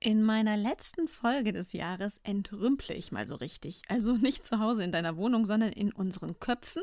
In 0.00 0.22
meiner 0.22 0.56
letzten 0.56 1.08
Folge 1.08 1.52
des 1.52 1.72
Jahres 1.72 2.20
entrümple 2.22 2.94
ich 2.94 3.10
mal 3.10 3.26
so 3.26 3.34
richtig. 3.34 3.82
Also 3.88 4.12
nicht 4.12 4.46
zu 4.46 4.60
Hause 4.60 4.84
in 4.84 4.92
deiner 4.92 5.16
Wohnung, 5.16 5.44
sondern 5.44 5.72
in 5.72 5.92
unseren 5.92 6.38
Köpfen 6.38 6.82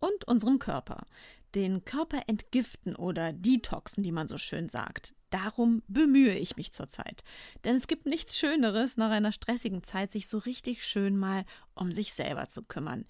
und 0.00 0.28
unserem 0.28 0.58
Körper. 0.58 1.06
Den 1.54 1.86
Körper 1.86 2.22
entgiften 2.26 2.94
oder 2.94 3.32
detoxen, 3.32 4.04
wie 4.04 4.12
man 4.12 4.28
so 4.28 4.36
schön 4.36 4.68
sagt. 4.68 5.14
Darum 5.30 5.82
bemühe 5.88 6.34
ich 6.36 6.58
mich 6.58 6.72
zurzeit. 6.72 7.24
Denn 7.64 7.74
es 7.74 7.86
gibt 7.86 8.04
nichts 8.04 8.38
Schöneres, 8.38 8.98
nach 8.98 9.10
einer 9.10 9.32
stressigen 9.32 9.82
Zeit 9.82 10.12
sich 10.12 10.28
so 10.28 10.36
richtig 10.36 10.84
schön 10.84 11.16
mal 11.16 11.46
um 11.74 11.90
sich 11.90 12.12
selber 12.12 12.48
zu 12.48 12.62
kümmern. 12.62 13.06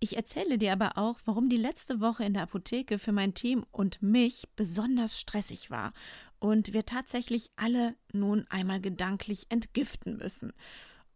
Ich 0.00 0.16
erzähle 0.16 0.58
dir 0.58 0.72
aber 0.72 0.98
auch, 0.98 1.18
warum 1.24 1.48
die 1.48 1.56
letzte 1.56 2.00
Woche 2.00 2.24
in 2.24 2.34
der 2.34 2.42
Apotheke 2.42 2.98
für 2.98 3.12
mein 3.12 3.34
Team 3.34 3.64
und 3.70 4.02
mich 4.02 4.48
besonders 4.56 5.18
stressig 5.18 5.70
war 5.70 5.92
und 6.42 6.72
wir 6.72 6.84
tatsächlich 6.84 7.52
alle 7.54 7.94
nun 8.12 8.46
einmal 8.48 8.80
gedanklich 8.80 9.46
entgiften 9.48 10.16
müssen. 10.16 10.52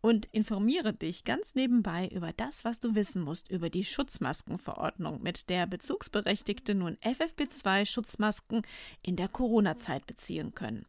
Und 0.01 0.27
informiere 0.31 0.93
dich 0.93 1.25
ganz 1.25 1.57
nebenbei 1.57 2.07
über 2.15 2.33
das, 2.33 2.65
was 2.65 2.79
du 2.79 2.95
wissen 2.95 3.23
musst 3.23 3.51
über 3.51 3.69
die 3.69 3.85
Schutzmaskenverordnung, 3.85 5.21
mit 5.21 5.51
der 5.51 5.67
Bezugsberechtigte 5.67 6.77
nun 6.77 6.97
FFP2-Schutzmasken 6.99 8.63
in 9.03 9.17
der 9.17 9.27
Corona-Zeit 9.27 10.07
beziehen 10.07 10.55
können. 10.55 10.87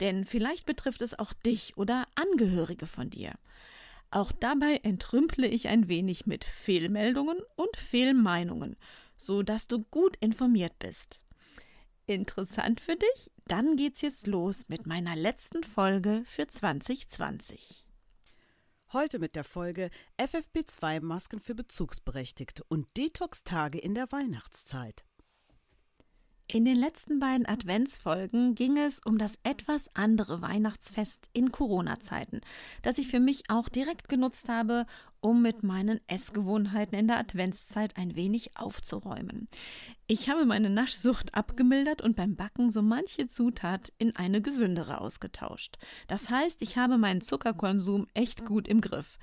Denn 0.00 0.24
vielleicht 0.24 0.64
betrifft 0.64 1.02
es 1.02 1.18
auch 1.18 1.34
dich 1.34 1.76
oder 1.76 2.06
Angehörige 2.14 2.86
von 2.86 3.10
dir. 3.10 3.34
Auch 4.10 4.32
dabei 4.32 4.80
entrümple 4.82 5.46
ich 5.46 5.68
ein 5.68 5.88
wenig 5.88 6.24
mit 6.24 6.44
Fehlmeldungen 6.44 7.36
und 7.54 7.76
Fehlmeinungen, 7.76 8.76
so 9.18 9.42
dass 9.42 9.68
du 9.68 9.84
gut 9.90 10.16
informiert 10.20 10.72
bist. 10.78 11.20
Interessant 12.06 12.82
für 12.82 12.96
dich? 12.96 13.30
Dann 13.46 13.76
geht's 13.76 14.02
jetzt 14.02 14.26
los 14.26 14.64
mit 14.68 14.86
meiner 14.86 15.16
letzten 15.16 15.64
Folge 15.64 16.22
für 16.26 16.46
2020. 16.46 17.86
Heute 18.92 19.18
mit 19.18 19.34
der 19.34 19.44
Folge 19.44 19.90
FFP2-Masken 20.20 21.40
für 21.40 21.54
Bezugsberechtigte 21.54 22.62
und 22.68 22.94
Detox-Tage 22.98 23.78
in 23.78 23.94
der 23.94 24.12
Weihnachtszeit. 24.12 25.04
In 26.46 26.66
den 26.66 26.76
letzten 26.76 27.20
beiden 27.20 27.46
Adventsfolgen 27.46 28.54
ging 28.54 28.76
es 28.76 29.00
um 29.00 29.16
das 29.16 29.38
etwas 29.44 29.88
andere 29.94 30.42
Weihnachtsfest 30.42 31.28
in 31.32 31.50
Corona-Zeiten, 31.50 32.42
das 32.82 32.98
ich 32.98 33.08
für 33.08 33.18
mich 33.18 33.44
auch 33.48 33.70
direkt 33.70 34.10
genutzt 34.10 34.50
habe, 34.50 34.84
um 35.20 35.40
mit 35.40 35.62
meinen 35.62 36.00
Essgewohnheiten 36.06 36.98
in 36.98 37.08
der 37.08 37.18
Adventszeit 37.18 37.96
ein 37.96 38.14
wenig 38.14 38.58
aufzuräumen. 38.58 39.48
Ich 40.06 40.28
habe 40.28 40.44
meine 40.44 40.68
Naschsucht 40.68 41.34
abgemildert 41.34 42.02
und 42.02 42.14
beim 42.14 42.36
Backen 42.36 42.70
so 42.70 42.82
manche 42.82 43.26
Zutat 43.26 43.90
in 43.96 44.14
eine 44.14 44.42
gesündere 44.42 45.00
ausgetauscht. 45.00 45.78
Das 46.08 46.28
heißt, 46.28 46.60
ich 46.60 46.76
habe 46.76 46.98
meinen 46.98 47.22
Zuckerkonsum 47.22 48.06
echt 48.12 48.44
gut 48.44 48.68
im 48.68 48.82
Griff 48.82 49.18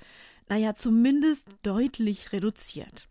naja, 0.48 0.74
zumindest 0.74 1.48
deutlich 1.62 2.32
reduziert. 2.32 3.08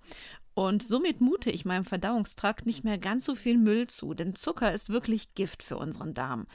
Und 0.53 0.83
somit 0.83 1.21
mute 1.21 1.49
ich 1.49 1.63
meinem 1.63 1.85
Verdauungstrakt 1.85 2.65
nicht 2.65 2.83
mehr 2.83 2.97
ganz 2.97 3.23
so 3.23 3.35
viel 3.35 3.57
Müll 3.57 3.87
zu, 3.87 4.13
denn 4.13 4.35
Zucker 4.35 4.71
ist 4.73 4.89
wirklich 4.89 5.33
Gift 5.33 5.63
für 5.63 5.77
unseren 5.77 6.13
Darm. 6.13 6.45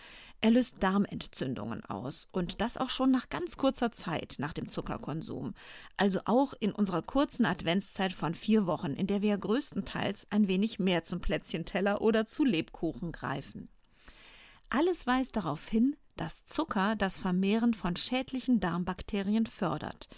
Er 0.43 0.51
löst 0.51 0.83
Darmentzündungen 0.83 1.83
aus 1.87 2.29
und 2.31 2.61
das 2.61 2.77
auch 2.77 2.91
schon 2.91 3.11
nach 3.11 3.31
ganz 3.31 3.57
kurzer 3.57 3.91
Zeit 3.93 4.37
nach 4.39 4.53
dem 4.53 4.69
Zuckerkonsum. 4.69 5.55
Also 5.97 6.21
auch 6.27 6.53
in 6.61 6.73
unserer 6.73 7.01
kurzen 7.01 7.47
Adventszeit 7.47 8.12
von 8.12 8.34
vier 8.34 8.67
Wochen, 8.67 8.93
in 8.93 9.07
der 9.07 9.23
wir 9.23 9.39
größtenteils 9.39 10.27
ein 10.31 10.47
wenig 10.47 10.78
mehr 10.78 11.03
zum 11.03 11.21
Plätzchenteller 11.21 12.03
oder 12.03 12.27
zu 12.27 12.45
Lebkuchen 12.45 13.13
greifen. 13.13 13.71
Alles 14.69 15.07
weist 15.07 15.37
darauf 15.37 15.67
hin, 15.69 15.97
dass 16.17 16.45
Zucker 16.45 16.97
das 16.97 17.19
Vermehren 17.19 17.73
von 17.73 17.97
schädlichen 17.97 18.61
Darmbakterien 18.61 19.47
fördert. 19.47 20.09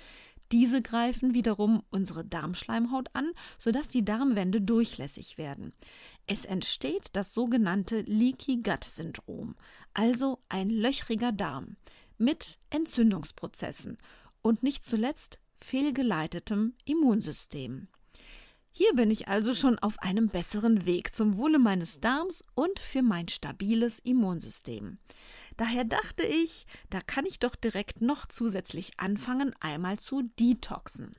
Diese 0.50 0.81
greifen 0.81 1.34
wiederum 1.34 1.82
unsere 1.91 2.25
Darmschleimhaut 2.25 3.10
an, 3.12 3.32
sodass 3.59 3.88
die 3.88 4.04
Darmwände 4.04 4.62
durchlässig 4.62 5.36
werden. 5.36 5.72
Es 6.26 6.44
entsteht 6.44 7.09
das 7.12 7.34
sogenannte 7.34 8.00
Leaky 8.00 8.62
Gut 8.62 8.84
Syndrom, 8.84 9.56
also 9.92 10.38
ein 10.48 10.70
löchriger 10.70 11.32
Darm 11.32 11.76
mit 12.16 12.59
Entzündungsprozessen 12.70 13.98
und 14.42 14.62
nicht 14.62 14.84
zuletzt 14.84 15.41
fehlgeleitetem 15.60 16.75
Immunsystem. 16.84 17.88
Hier 18.70 18.92
bin 18.94 19.10
ich 19.10 19.28
also 19.28 19.54
schon 19.54 19.78
auf 19.78 19.98
einem 19.98 20.28
besseren 20.28 20.86
Weg 20.86 21.15
zum 21.15 21.36
Wohle 21.36 21.59
meines 21.59 22.00
Darms 22.00 22.44
und 22.54 22.78
für 22.78 23.03
mein 23.03 23.26
stabiles 23.28 23.98
Immunsystem. 23.98 24.98
Daher 25.59 25.85
dachte 25.85 26.23
ich, 26.23 26.67
da 26.89 27.01
kann 27.01 27.27
ich 27.27 27.41
doch 27.41 27.57
direkt 27.57 28.01
noch 28.01 28.27
zusätzlich 28.27 28.93
anfangen, 28.97 29.53
einmal 29.59 29.99
zu 29.99 30.23
detoxen. 30.39 31.17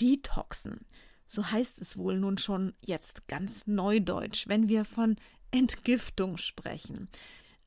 Detoxen, 0.00 0.80
so 1.26 1.50
heißt 1.50 1.78
es 1.78 1.98
wohl 1.98 2.18
nun 2.18 2.38
schon 2.38 2.72
jetzt 2.80 3.28
ganz 3.28 3.66
neudeutsch, 3.66 4.48
wenn 4.48 4.68
wir 4.70 4.86
von 4.86 5.16
Entgiftung 5.50 6.38
sprechen. 6.38 7.10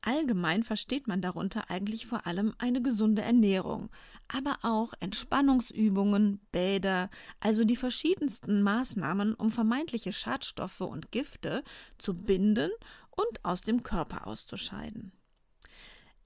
Allgemein 0.00 0.64
versteht 0.64 1.06
man 1.06 1.22
darunter 1.22 1.70
eigentlich 1.70 2.06
vor 2.06 2.26
allem 2.26 2.54
eine 2.58 2.82
gesunde 2.82 3.22
Ernährung, 3.22 3.88
aber 4.26 4.58
auch 4.62 4.94
Entspannungsübungen, 4.98 6.40
Bäder, 6.50 7.08
also 7.38 7.62
die 7.62 7.76
verschiedensten 7.76 8.62
Maßnahmen, 8.62 9.34
um 9.34 9.52
vermeintliche 9.52 10.12
Schadstoffe 10.12 10.80
und 10.80 11.12
Gifte 11.12 11.62
zu 11.98 12.14
binden 12.14 12.72
und 13.12 13.44
aus 13.44 13.62
dem 13.62 13.84
Körper 13.84 14.26
auszuscheiden. 14.26 15.12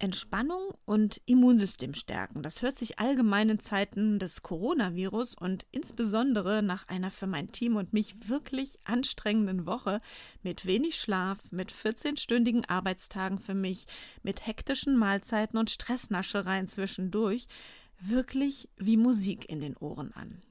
Entspannung 0.00 0.74
und 0.84 1.20
Immunsystem 1.26 1.94
stärken. 1.94 2.42
Das 2.42 2.62
hört 2.62 2.76
sich 2.76 2.98
allgemein 2.98 3.48
in 3.48 3.58
Zeiten 3.58 4.18
des 4.18 4.42
Coronavirus 4.42 5.34
und 5.34 5.66
insbesondere 5.72 6.62
nach 6.62 6.86
einer 6.88 7.10
für 7.10 7.26
mein 7.26 7.50
Team 7.50 7.76
und 7.76 7.92
mich 7.92 8.28
wirklich 8.28 8.78
anstrengenden 8.84 9.66
Woche 9.66 10.00
mit 10.42 10.66
wenig 10.66 11.00
Schlaf, 11.00 11.38
mit 11.50 11.72
14-stündigen 11.72 12.68
Arbeitstagen 12.68 13.38
für 13.38 13.54
mich, 13.54 13.86
mit 14.22 14.46
hektischen 14.46 14.96
Mahlzeiten 14.96 15.58
und 15.58 15.70
Stressnaschereien 15.70 16.68
zwischendurch 16.68 17.48
wirklich 18.00 18.68
wie 18.76 18.96
Musik 18.96 19.48
in 19.48 19.60
den 19.60 19.76
Ohren 19.76 20.12
an. 20.12 20.42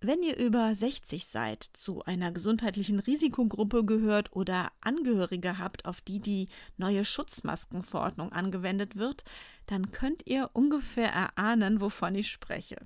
Wenn 0.00 0.22
ihr 0.22 0.36
über 0.36 0.74
60 0.74 1.26
seid, 1.26 1.62
zu 1.62 2.04
einer 2.04 2.30
gesundheitlichen 2.30 3.00
Risikogruppe 3.00 3.84
gehört 3.84 4.36
oder 4.36 4.70
Angehörige 4.80 5.58
habt, 5.58 5.86
auf 5.86 6.02
die 6.02 6.20
die 6.20 6.48
neue 6.76 7.04
Schutzmaskenverordnung 7.04 8.30
angewendet 8.30 8.96
wird, 8.96 9.24
dann 9.66 9.92
könnt 9.92 10.26
ihr 10.26 10.50
ungefähr 10.52 11.10
erahnen, 11.10 11.80
wovon 11.80 12.14
ich 12.14 12.30
spreche. 12.30 12.76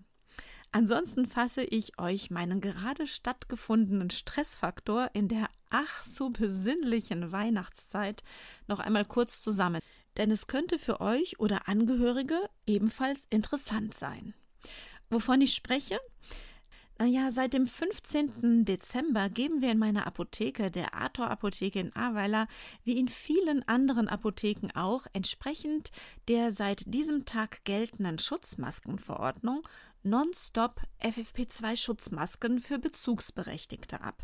Ansonsten 0.72 1.26
fasse 1.26 1.64
ich 1.64 1.98
euch 1.98 2.30
meinen 2.30 2.60
gerade 2.60 3.08
stattgefundenen 3.08 4.10
Stressfaktor 4.10 5.10
in 5.12 5.26
der 5.26 5.48
ach 5.68 6.04
so 6.04 6.30
besinnlichen 6.30 7.32
Weihnachtszeit 7.32 8.22
noch 8.68 8.78
einmal 8.78 9.04
kurz 9.04 9.42
zusammen, 9.42 9.80
denn 10.16 10.30
es 10.30 10.46
könnte 10.46 10.78
für 10.78 11.00
euch 11.00 11.40
oder 11.40 11.66
Angehörige 11.66 12.38
ebenfalls 12.68 13.26
interessant 13.30 13.94
sein. 13.94 14.32
Wovon 15.08 15.40
ich 15.40 15.54
spreche? 15.54 15.98
Naja, 17.00 17.30
seit 17.30 17.54
dem 17.54 17.66
15. 17.66 18.66
Dezember 18.66 19.30
geben 19.30 19.62
wir 19.62 19.72
in 19.72 19.78
meiner 19.78 20.06
Apotheke, 20.06 20.70
der 20.70 20.92
Arthur 20.92 21.30
Apotheke 21.30 21.80
in 21.80 21.96
Ahrweiler, 21.96 22.46
wie 22.84 22.98
in 22.98 23.08
vielen 23.08 23.66
anderen 23.66 24.06
Apotheken 24.06 24.68
auch, 24.74 25.06
entsprechend 25.14 25.92
der 26.28 26.52
seit 26.52 26.92
diesem 26.92 27.24
Tag 27.24 27.64
geltenden 27.64 28.18
Schutzmaskenverordnung 28.18 29.66
nonstop 30.02 30.82
FFP2-Schutzmasken 31.00 32.60
für 32.60 32.78
Bezugsberechtigte 32.78 34.02
ab. 34.02 34.22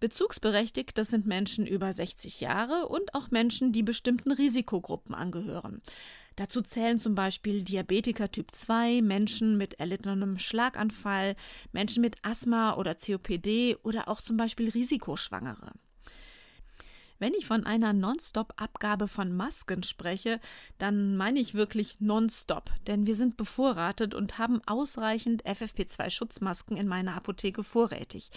Bezugsberechtigt, 0.00 0.98
das 0.98 1.08
sind 1.08 1.26
Menschen 1.26 1.66
über 1.66 1.92
60 1.92 2.40
Jahre 2.40 2.88
und 2.88 3.14
auch 3.14 3.30
Menschen, 3.30 3.72
die 3.72 3.82
bestimmten 3.82 4.32
Risikogruppen 4.32 5.14
angehören. 5.14 5.82
Dazu 6.36 6.60
zählen 6.60 6.98
zum 6.98 7.14
Beispiel 7.14 7.64
Diabetiker 7.64 8.30
Typ 8.30 8.54
2, 8.54 9.00
Menschen 9.00 9.56
mit 9.56 9.74
erlittenem 9.80 10.38
Schlaganfall, 10.38 11.34
Menschen 11.72 12.02
mit 12.02 12.16
Asthma 12.22 12.76
oder 12.76 12.94
COPD 12.94 13.76
oder 13.82 14.08
auch 14.08 14.20
zum 14.20 14.36
Beispiel 14.36 14.68
Risikoschwangere. 14.68 15.72
Wenn 17.18 17.32
ich 17.32 17.46
von 17.46 17.64
einer 17.64 17.94
Nonstop-Abgabe 17.94 19.08
von 19.08 19.34
Masken 19.34 19.82
spreche, 19.82 20.38
dann 20.76 21.16
meine 21.16 21.40
ich 21.40 21.54
wirklich 21.54 21.98
Nonstop, 21.98 22.70
denn 22.86 23.06
wir 23.06 23.16
sind 23.16 23.38
bevorratet 23.38 24.14
und 24.14 24.36
haben 24.36 24.60
ausreichend 24.66 25.42
FFP2-Schutzmasken 25.46 26.76
in 26.76 26.86
meiner 26.86 27.16
Apotheke 27.16 27.64
vorrätig. 27.64 28.30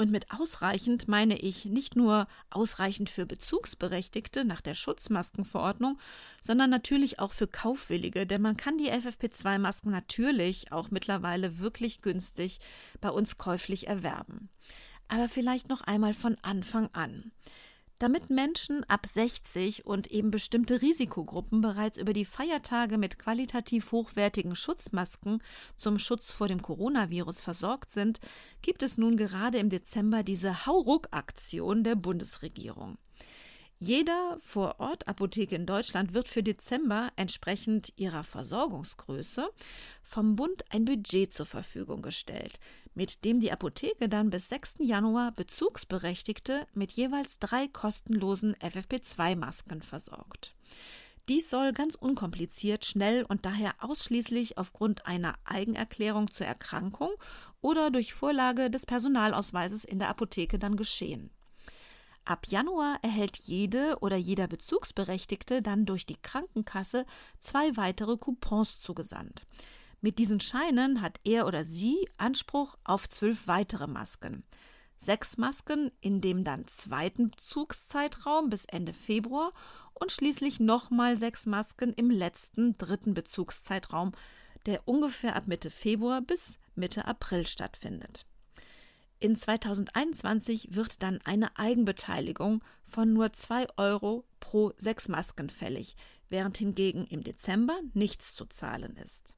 Und 0.00 0.12
mit 0.12 0.30
ausreichend 0.30 1.08
meine 1.08 1.36
ich 1.36 1.64
nicht 1.64 1.96
nur 1.96 2.28
ausreichend 2.50 3.10
für 3.10 3.26
Bezugsberechtigte 3.26 4.44
nach 4.44 4.60
der 4.60 4.74
Schutzmaskenverordnung, 4.74 5.98
sondern 6.40 6.70
natürlich 6.70 7.18
auch 7.18 7.32
für 7.32 7.48
Kaufwillige, 7.48 8.24
denn 8.24 8.40
man 8.40 8.56
kann 8.56 8.78
die 8.78 8.92
FFP2-Masken 8.92 9.90
natürlich 9.90 10.70
auch 10.70 10.92
mittlerweile 10.92 11.58
wirklich 11.58 12.00
günstig 12.00 12.60
bei 13.00 13.10
uns 13.10 13.38
käuflich 13.38 13.88
erwerben. 13.88 14.50
Aber 15.08 15.28
vielleicht 15.28 15.68
noch 15.68 15.80
einmal 15.80 16.14
von 16.14 16.36
Anfang 16.42 16.88
an. 16.92 17.32
Damit 17.98 18.30
Menschen 18.30 18.84
ab 18.84 19.06
60 19.06 19.84
und 19.84 20.06
eben 20.06 20.30
bestimmte 20.30 20.80
Risikogruppen 20.82 21.60
bereits 21.60 21.98
über 21.98 22.12
die 22.12 22.24
Feiertage 22.24 22.96
mit 22.96 23.18
qualitativ 23.18 23.90
hochwertigen 23.90 24.54
Schutzmasken 24.54 25.42
zum 25.76 25.98
Schutz 25.98 26.30
vor 26.30 26.46
dem 26.46 26.62
Coronavirus 26.62 27.40
versorgt 27.40 27.90
sind, 27.90 28.20
gibt 28.62 28.84
es 28.84 28.98
nun 28.98 29.16
gerade 29.16 29.58
im 29.58 29.68
Dezember 29.68 30.22
diese 30.22 30.64
Hauruck-Aktion 30.64 31.82
der 31.82 31.96
Bundesregierung. 31.96 32.98
Jeder 33.80 34.36
Vorort-Apotheke 34.40 35.54
in 35.54 35.64
Deutschland 35.64 36.12
wird 36.12 36.28
für 36.28 36.42
Dezember 36.42 37.12
entsprechend 37.14 37.92
ihrer 37.96 38.24
Versorgungsgröße 38.24 39.48
vom 40.02 40.34
Bund 40.34 40.64
ein 40.70 40.84
Budget 40.84 41.32
zur 41.32 41.46
Verfügung 41.46 42.02
gestellt, 42.02 42.58
mit 42.96 43.24
dem 43.24 43.38
die 43.38 43.52
Apotheke 43.52 44.08
dann 44.08 44.30
bis 44.30 44.48
6. 44.48 44.78
Januar 44.80 45.30
Bezugsberechtigte 45.30 46.66
mit 46.74 46.90
jeweils 46.90 47.38
drei 47.38 47.68
kostenlosen 47.68 48.56
FFP2-Masken 48.56 49.82
versorgt. 49.82 50.56
Dies 51.28 51.48
soll 51.48 51.72
ganz 51.72 51.94
unkompliziert, 51.94 52.84
schnell 52.84 53.24
und 53.28 53.46
daher 53.46 53.74
ausschließlich 53.78 54.58
aufgrund 54.58 55.06
einer 55.06 55.36
Eigenerklärung 55.44 56.32
zur 56.32 56.46
Erkrankung 56.46 57.10
oder 57.60 57.92
durch 57.92 58.12
Vorlage 58.12 58.70
des 58.70 58.86
Personalausweises 58.86 59.84
in 59.84 60.00
der 60.00 60.08
Apotheke 60.08 60.58
dann 60.58 60.76
geschehen. 60.76 61.30
Ab 62.28 62.46
Januar 62.48 62.98
erhält 63.00 63.38
jede 63.38 63.96
oder 64.00 64.16
jeder 64.16 64.48
Bezugsberechtigte 64.48 65.62
dann 65.62 65.86
durch 65.86 66.04
die 66.04 66.20
Krankenkasse 66.20 67.06
zwei 67.38 67.74
weitere 67.78 68.18
Coupons 68.18 68.80
zugesandt. 68.80 69.46
Mit 70.02 70.18
diesen 70.18 70.38
Scheinen 70.38 71.00
hat 71.00 71.20
er 71.24 71.46
oder 71.46 71.64
sie 71.64 72.06
Anspruch 72.18 72.76
auf 72.84 73.08
zwölf 73.08 73.46
weitere 73.46 73.86
Masken. 73.86 74.44
Sechs 74.98 75.38
Masken 75.38 75.90
in 76.02 76.20
dem 76.20 76.44
dann 76.44 76.66
zweiten 76.66 77.30
Bezugszeitraum 77.30 78.50
bis 78.50 78.66
Ende 78.66 78.92
Februar 78.92 79.50
und 79.94 80.12
schließlich 80.12 80.60
nochmal 80.60 81.16
sechs 81.16 81.46
Masken 81.46 81.94
im 81.94 82.10
letzten 82.10 82.76
dritten 82.76 83.14
Bezugszeitraum, 83.14 84.12
der 84.66 84.86
ungefähr 84.86 85.34
ab 85.34 85.44
Mitte 85.46 85.70
Februar 85.70 86.20
bis 86.20 86.58
Mitte 86.74 87.06
April 87.06 87.46
stattfindet. 87.46 88.26
In 89.20 89.34
2021 89.34 90.74
wird 90.76 91.02
dann 91.02 91.18
eine 91.24 91.58
Eigenbeteiligung 91.58 92.62
von 92.84 93.12
nur 93.12 93.32
2 93.32 93.66
Euro 93.76 94.24
pro 94.38 94.72
sechs 94.78 95.08
Masken 95.08 95.50
fällig, 95.50 95.96
während 96.28 96.56
hingegen 96.58 97.04
im 97.06 97.24
Dezember 97.24 97.78
nichts 97.94 98.34
zu 98.34 98.46
zahlen 98.46 98.96
ist. 98.96 99.34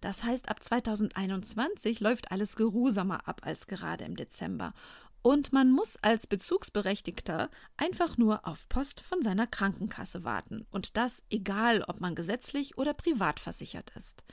Das 0.00 0.24
heißt, 0.24 0.48
ab 0.48 0.62
2021 0.62 2.00
läuft 2.00 2.32
alles 2.32 2.56
geruhsamer 2.56 3.26
ab 3.28 3.42
als 3.44 3.68
gerade 3.68 4.04
im 4.04 4.16
Dezember. 4.16 4.74
Und 5.22 5.52
man 5.52 5.70
muss 5.70 5.96
als 6.02 6.26
Bezugsberechtigter 6.26 7.48
einfach 7.78 8.18
nur 8.18 8.46
auf 8.46 8.68
Post 8.68 9.00
von 9.00 9.22
seiner 9.22 9.46
Krankenkasse 9.46 10.24
warten. 10.24 10.66
Und 10.70 10.98
das 10.98 11.22
egal, 11.30 11.82
ob 11.88 12.00
man 12.00 12.14
gesetzlich 12.14 12.76
oder 12.76 12.92
privat 12.92 13.40
versichert 13.40 13.92
ist. 13.96 14.24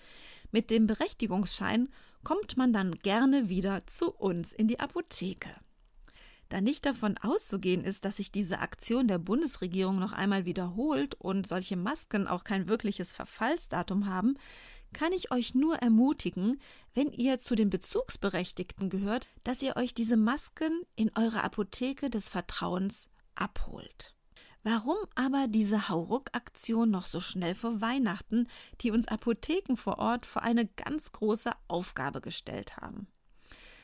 Mit 0.51 0.69
dem 0.69 0.88
Berechtigungsschein 0.88 1.88
kommt 2.23 2.57
man 2.57 2.73
dann 2.73 2.91
gerne 2.91 3.50
wieder 3.50 3.85
zu 3.88 4.12
uns 4.12 4.53
in 4.53 4.68
die 4.68 4.79
Apotheke. 4.79 5.50
Da 6.50 6.59
nicht 6.59 6.85
davon 6.85 7.18
auszugehen 7.18 7.85
ist, 7.85 8.03
dass 8.03 8.18
sich 8.18 8.31
diese 8.31 8.59
Aktion 8.59 9.07
der 9.07 9.19
Bundesregierung 9.19 10.00
noch 10.00 10.12
einmal 10.12 10.45
wiederholt 10.45 11.15
und 11.15 11.47
solche 11.47 11.77
Masken 11.77 12.27
auch 12.27 12.44
kein 12.44 12.68
wirkliches 12.68 13.13
Verfallsdatum 13.13 14.06
haben, 14.06 14.35
kann 14.94 15.13
ich 15.13 15.31
euch 15.31 15.56
nur 15.56 15.77
ermutigen, 15.77 16.59
wenn 16.94 17.12
ihr 17.12 17.39
zu 17.39 17.56
den 17.56 17.69
Bezugsberechtigten 17.69 18.89
gehört, 18.89 19.29
dass 19.45 19.62
ihr 19.62 19.77
euch 19.77 19.94
diese 19.94 20.17
Masken 20.17 20.81
in 20.97 21.09
eurer 21.15 21.45
Apotheke 21.45 22.09
des 22.09 22.27
Vertrauens 22.27 23.09
abholt. 23.35 24.13
Warum 24.63 24.98
aber 25.16 25.48
diese 25.48 25.90
Hauruck-Aktion 25.90 26.92
noch 26.92 27.08
so 27.08 27.19
schnell 27.19 27.56
vor 27.56 27.81
Weihnachten, 27.81 28.48
die 28.81 28.92
uns 28.92 29.08
Apotheken 29.08 29.75
vor 29.75 29.98
Ort 29.98 30.25
vor 30.25 30.44
eine 30.44 30.68
ganz 30.68 31.12
große 31.12 31.52
Aufgabe 31.68 32.22
gestellt 32.22 32.78
haben? 32.78 33.08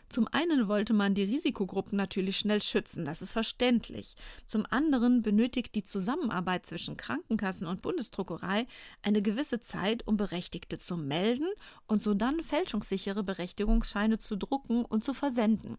Zum 0.09 0.27
einen 0.31 0.69
wollte 0.69 0.93
man 0.93 1.15
die 1.15 1.23
Risikogruppen 1.23 1.97
natürlich 1.97 2.37
schnell 2.37 2.61
schützen, 2.61 3.03
das 3.03 3.21
ist 3.21 3.33
verständlich. 3.33 4.15
Zum 4.45 4.65
anderen 4.69 5.21
benötigt 5.21 5.75
die 5.75 5.83
Zusammenarbeit 5.83 6.65
zwischen 6.65 6.95
Krankenkassen 6.95 7.67
und 7.67 7.81
Bundesdruckerei 7.81 8.67
eine 9.01 9.21
gewisse 9.21 9.59
Zeit, 9.59 10.07
um 10.07 10.15
Berechtigte 10.15 10.79
zu 10.79 10.95
melden 10.95 11.47
und 11.87 12.01
so 12.01 12.13
dann 12.13 12.41
fälschungssichere 12.41 13.23
Berechtigungsscheine 13.23 14.17
zu 14.17 14.37
drucken 14.37 14.85
und 14.85 15.03
zu 15.03 15.13
versenden. 15.13 15.77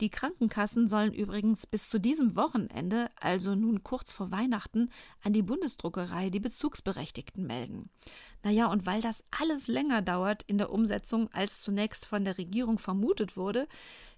Die 0.00 0.08
Krankenkassen 0.08 0.88
sollen 0.88 1.12
übrigens 1.12 1.66
bis 1.66 1.90
zu 1.90 2.00
diesem 2.00 2.34
Wochenende, 2.34 3.10
also 3.16 3.54
nun 3.54 3.82
kurz 3.82 4.12
vor 4.12 4.30
Weihnachten, 4.30 4.88
an 5.22 5.34
die 5.34 5.42
Bundesdruckerei 5.42 6.30
die 6.30 6.40
Bezugsberechtigten 6.40 7.46
melden. 7.46 7.90
Naja, 8.42 8.66
und 8.68 8.86
weil 8.86 9.02
das 9.02 9.24
alles 9.30 9.68
länger 9.68 10.00
dauert 10.00 10.42
in 10.44 10.56
der 10.56 10.70
Umsetzung, 10.70 11.28
als 11.32 11.60
zunächst 11.60 12.06
von 12.06 12.24
der 12.24 12.38
Regierung 12.38 12.78
vermutet 12.78 13.36
wurde, 13.36 13.68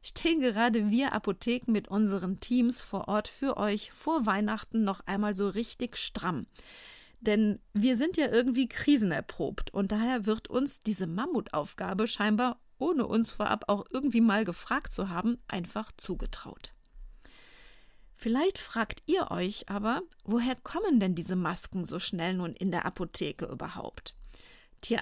stehen 0.03 0.41
gerade 0.41 0.89
wir 0.89 1.13
Apotheken 1.13 1.73
mit 1.73 1.89
unseren 1.89 2.39
Teams 2.39 2.81
vor 2.81 3.09
Ort 3.09 3.27
für 3.27 3.57
euch 3.57 3.91
vor 3.91 4.25
Weihnachten 4.25 4.85
noch 4.85 5.01
einmal 5.07 5.35
so 5.35 5.49
richtig 5.49 5.97
stramm. 5.97 6.47
Denn 7.21 7.59
wir 7.73 7.97
sind 7.97 8.17
ja 8.17 8.29
irgendwie 8.29 8.69
krisenerprobt 8.69 9.75
und 9.75 9.91
daher 9.91 10.27
wird 10.27 10.49
uns 10.49 10.79
diese 10.79 11.09
Mammutaufgabe 11.09 12.07
scheinbar 12.07 12.61
ohne 12.83 13.07
uns 13.07 13.31
vorab 13.31 13.69
auch 13.69 13.85
irgendwie 13.91 14.21
mal 14.21 14.45
gefragt 14.45 14.93
zu 14.93 15.09
haben, 15.09 15.39
einfach 15.47 15.93
zugetraut. 15.97 16.75
Vielleicht 18.17 18.59
fragt 18.59 19.03
ihr 19.07 19.31
euch 19.31 19.69
aber, 19.69 20.03
woher 20.25 20.57
kommen 20.57 20.99
denn 20.99 21.15
diese 21.15 21.37
Masken 21.37 21.85
so 21.85 22.01
schnell 22.01 22.35
nun 22.35 22.55
in 22.55 22.73
der 22.73 22.85
Apotheke 22.85 23.47
überhaupt? 23.47 24.17
Tja, 24.81 25.01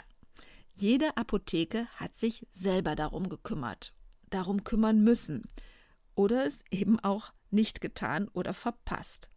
jede 0.75 1.17
Apotheke 1.17 1.87
hat 1.97 2.17
sich 2.17 2.47
selber 2.53 2.95
darum 2.95 3.29
gekümmert, 3.29 3.95
darum 4.29 4.63
kümmern 4.63 5.03
müssen 5.03 5.45
oder 6.15 6.45
es 6.47 6.63
eben 6.71 7.01
auch 7.01 7.33
nicht 7.51 7.81
getan 7.81 8.29
oder 8.29 8.53
verpasst. 8.55 9.31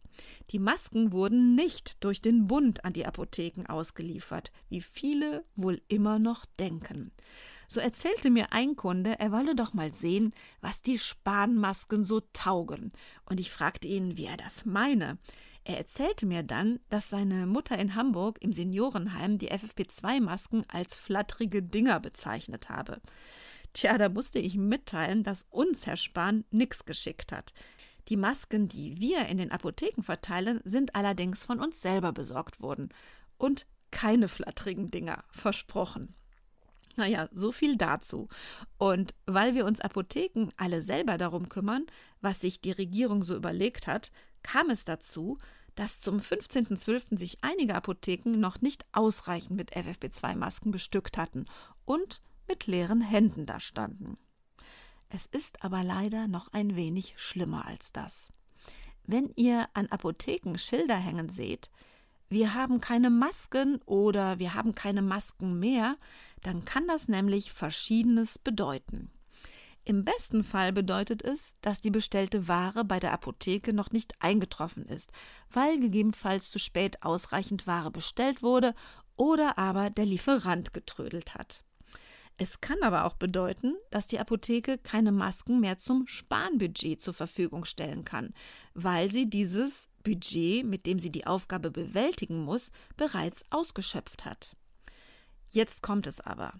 Die 0.50 0.58
Masken 0.58 1.12
wurden 1.12 1.54
nicht 1.54 2.04
durch 2.04 2.20
den 2.20 2.46
Bund 2.46 2.84
an 2.84 2.92
die 2.92 3.06
Apotheken 3.06 3.66
ausgeliefert, 3.66 4.52
wie 4.68 4.80
viele 4.80 5.44
wohl 5.56 5.80
immer 5.88 6.18
noch 6.18 6.44
denken. 6.58 7.10
So 7.68 7.80
erzählte 7.80 8.30
mir 8.30 8.52
ein 8.52 8.76
Kunde, 8.76 9.18
er 9.18 9.32
wolle 9.32 9.54
doch 9.54 9.72
mal 9.72 9.92
sehen, 9.92 10.32
was 10.60 10.82
die 10.82 10.98
Spanmasken 10.98 12.04
so 12.04 12.20
taugen. 12.32 12.92
Und 13.24 13.40
ich 13.40 13.50
fragte 13.50 13.88
ihn, 13.88 14.16
wie 14.16 14.26
er 14.26 14.36
das 14.36 14.64
meine. 14.64 15.18
Er 15.64 15.78
erzählte 15.78 16.26
mir 16.26 16.42
dann, 16.42 16.78
dass 16.90 17.08
seine 17.08 17.46
Mutter 17.46 17.78
in 17.78 17.94
Hamburg 17.94 18.38
im 18.42 18.52
Seniorenheim 18.52 19.38
die 19.38 19.50
FFP2-Masken 19.50 20.64
als 20.68 20.94
flatterige 20.94 21.62
Dinger 21.62 22.00
bezeichnet 22.00 22.68
habe. 22.68 23.00
Tja, 23.72 23.96
da 23.96 24.10
musste 24.10 24.38
ich 24.38 24.56
mitteilen, 24.56 25.22
dass 25.22 25.46
uns 25.50 25.86
Herr 25.86 25.96
Spahn 25.96 26.44
nix 26.50 26.84
geschickt 26.84 27.32
hat. 27.32 27.54
Die 28.08 28.18
Masken, 28.18 28.68
die 28.68 29.00
wir 29.00 29.26
in 29.26 29.38
den 29.38 29.50
Apotheken 29.50 30.02
verteilen, 30.02 30.60
sind 30.64 30.94
allerdings 30.94 31.44
von 31.44 31.58
uns 31.60 31.80
selber 31.80 32.12
besorgt 32.12 32.60
worden. 32.60 32.90
Und 33.38 33.66
keine 33.90 34.28
flatterigen 34.28 34.90
Dinger, 34.90 35.24
versprochen. 35.30 36.14
Naja, 36.96 37.28
so 37.32 37.52
viel 37.52 37.76
dazu. 37.76 38.28
Und 38.78 39.14
weil 39.26 39.54
wir 39.54 39.64
uns 39.64 39.80
Apotheken 39.80 40.48
alle 40.56 40.82
selber 40.82 41.18
darum 41.18 41.48
kümmern, 41.48 41.86
was 42.20 42.40
sich 42.40 42.60
die 42.60 42.72
Regierung 42.72 43.22
so 43.22 43.34
überlegt 43.34 43.86
hat, 43.86 44.12
kam 44.42 44.70
es 44.70 44.84
dazu, 44.84 45.38
dass 45.74 46.00
zum 46.00 46.18
15.12. 46.18 47.18
sich 47.18 47.38
einige 47.42 47.74
Apotheken 47.74 48.38
noch 48.38 48.60
nicht 48.60 48.86
ausreichend 48.92 49.56
mit 49.56 49.76
FFP2-Masken 49.76 50.70
bestückt 50.70 51.18
hatten 51.18 51.46
und 51.84 52.20
mit 52.46 52.66
leeren 52.66 53.00
Händen 53.00 53.46
dastanden. 53.46 54.16
Es 55.08 55.26
ist 55.26 55.64
aber 55.64 55.82
leider 55.82 56.28
noch 56.28 56.52
ein 56.52 56.76
wenig 56.76 57.14
schlimmer 57.16 57.66
als 57.66 57.92
das. 57.92 58.32
Wenn 59.06 59.32
ihr 59.36 59.68
an 59.74 59.88
Apotheken 59.88 60.56
Schilder 60.56 60.96
hängen 60.96 61.28
seht, 61.28 61.70
wir 62.28 62.54
haben 62.54 62.80
keine 62.80 63.10
Masken 63.10 63.80
oder 63.84 64.38
wir 64.38 64.54
haben 64.54 64.74
keine 64.74 65.02
Masken 65.02 65.58
mehr, 65.58 65.96
dann 66.44 66.64
kann 66.64 66.86
das 66.86 67.08
nämlich 67.08 67.52
Verschiedenes 67.52 68.38
bedeuten. 68.38 69.10
Im 69.86 70.04
besten 70.04 70.44
Fall 70.44 70.72
bedeutet 70.72 71.22
es, 71.22 71.54
dass 71.60 71.80
die 71.80 71.90
bestellte 71.90 72.48
Ware 72.48 72.84
bei 72.84 73.00
der 73.00 73.12
Apotheke 73.12 73.74
noch 73.74 73.90
nicht 73.90 74.14
eingetroffen 74.20 74.86
ist, 74.86 75.10
weil 75.50 75.78
gegebenenfalls 75.78 76.50
zu 76.50 76.58
spät 76.58 77.02
ausreichend 77.02 77.66
Ware 77.66 77.90
bestellt 77.90 78.42
wurde 78.42 78.74
oder 79.16 79.58
aber 79.58 79.90
der 79.90 80.06
Lieferant 80.06 80.72
getrödelt 80.72 81.34
hat. 81.34 81.64
Es 82.36 82.60
kann 82.60 82.82
aber 82.82 83.04
auch 83.04 83.14
bedeuten, 83.14 83.74
dass 83.90 84.06
die 84.06 84.18
Apotheke 84.18 84.78
keine 84.78 85.12
Masken 85.12 85.60
mehr 85.60 85.78
zum 85.78 86.06
Spanbudget 86.06 87.00
zur 87.00 87.14
Verfügung 87.14 87.64
stellen 87.64 88.04
kann, 88.04 88.34
weil 88.72 89.10
sie 89.10 89.30
dieses 89.30 89.88
Budget, 90.02 90.66
mit 90.66 90.86
dem 90.86 90.98
sie 90.98 91.12
die 91.12 91.26
Aufgabe 91.26 91.70
bewältigen 91.70 92.42
muss, 92.42 92.72
bereits 92.96 93.44
ausgeschöpft 93.50 94.24
hat. 94.24 94.56
Jetzt 95.54 95.84
kommt 95.84 96.08
es 96.08 96.20
aber. 96.20 96.52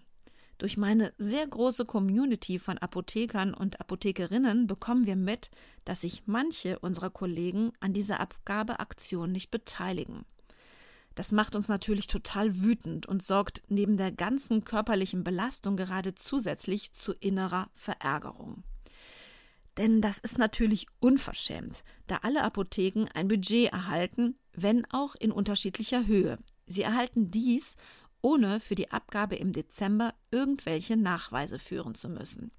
Durch 0.57 0.77
meine 0.77 1.11
sehr 1.17 1.45
große 1.45 1.83
Community 1.83 2.59
von 2.59 2.77
Apothekern 2.77 3.53
und 3.53 3.81
Apothekerinnen 3.81 4.67
bekommen 4.67 5.05
wir 5.05 5.17
mit, 5.17 5.51
dass 5.83 6.01
sich 6.01 6.23
manche 6.27 6.79
unserer 6.79 7.09
Kollegen 7.09 7.73
an 7.81 7.91
dieser 7.91 8.21
Abgabeaktion 8.21 9.33
nicht 9.33 9.51
beteiligen. 9.51 10.23
Das 11.13 11.33
macht 11.33 11.57
uns 11.57 11.67
natürlich 11.67 12.07
total 12.07 12.61
wütend 12.61 13.05
und 13.05 13.21
sorgt 13.21 13.63
neben 13.67 13.97
der 13.97 14.13
ganzen 14.13 14.63
körperlichen 14.63 15.25
Belastung 15.25 15.75
gerade 15.75 16.15
zusätzlich 16.15 16.93
zu 16.93 17.11
innerer 17.11 17.69
Verärgerung. 17.73 18.63
Denn 19.77 19.99
das 19.99 20.19
ist 20.19 20.37
natürlich 20.37 20.87
unverschämt, 21.01 21.83
da 22.07 22.19
alle 22.21 22.43
Apotheken 22.43 23.07
ein 23.13 23.27
Budget 23.27 23.73
erhalten, 23.73 24.37
wenn 24.53 24.85
auch 24.89 25.15
in 25.15 25.33
unterschiedlicher 25.33 26.07
Höhe. 26.07 26.37
Sie 26.65 26.81
erhalten 26.81 27.29
dies, 27.29 27.75
ohne 28.25 28.59
für 28.59 28.73
die 28.73 28.89
Abgabe 28.89 29.35
im 29.35 29.53
Dezember 29.53 30.15
irgendwelche 30.31 30.97
Nachweise 30.97 31.59
führen 31.59 31.93
zu 31.93 32.09
müssen. 32.09 32.49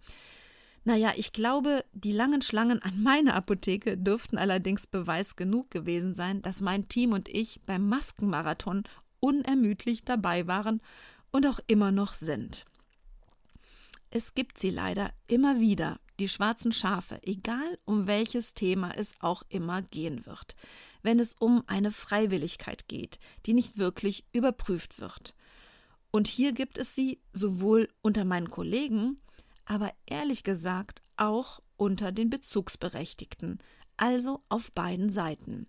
Naja, 0.84 1.12
ich 1.16 1.32
glaube, 1.32 1.84
die 1.92 2.12
langen 2.12 2.40
Schlangen 2.40 2.80
an 2.82 3.02
meiner 3.02 3.34
Apotheke 3.34 3.98
dürften 3.98 4.38
allerdings 4.38 4.86
Beweis 4.86 5.34
genug 5.34 5.72
gewesen 5.72 6.14
sein, 6.14 6.40
dass 6.40 6.60
mein 6.60 6.88
Team 6.88 7.10
und 7.10 7.28
ich 7.28 7.60
beim 7.66 7.88
Maskenmarathon 7.88 8.84
unermüdlich 9.18 10.04
dabei 10.04 10.46
waren 10.46 10.80
und 11.32 11.48
auch 11.48 11.58
immer 11.66 11.90
noch 11.90 12.14
sind. 12.14 12.64
Es 14.10 14.34
gibt 14.34 14.60
sie 14.60 14.70
leider 14.70 15.10
immer 15.26 15.58
wieder, 15.58 15.98
die 16.20 16.28
schwarzen 16.28 16.70
Schafe, 16.70 17.18
egal 17.24 17.76
um 17.84 18.06
welches 18.06 18.54
Thema 18.54 18.92
es 18.92 19.14
auch 19.18 19.42
immer 19.48 19.82
gehen 19.82 20.26
wird, 20.26 20.54
wenn 21.02 21.18
es 21.18 21.34
um 21.34 21.64
eine 21.66 21.90
Freiwilligkeit 21.90 22.86
geht, 22.86 23.18
die 23.46 23.52
nicht 23.52 23.78
wirklich 23.78 24.24
überprüft 24.32 25.00
wird. 25.00 25.34
Und 26.10 26.28
hier 26.28 26.52
gibt 26.52 26.78
es 26.78 26.94
sie 26.94 27.20
sowohl 27.32 27.88
unter 28.02 28.24
meinen 28.24 28.50
Kollegen, 28.50 29.20
aber 29.64 29.92
ehrlich 30.06 30.44
gesagt 30.44 31.02
auch 31.16 31.60
unter 31.76 32.12
den 32.12 32.30
Bezugsberechtigten, 32.30 33.58
also 33.96 34.42
auf 34.48 34.72
beiden 34.72 35.10
Seiten. 35.10 35.66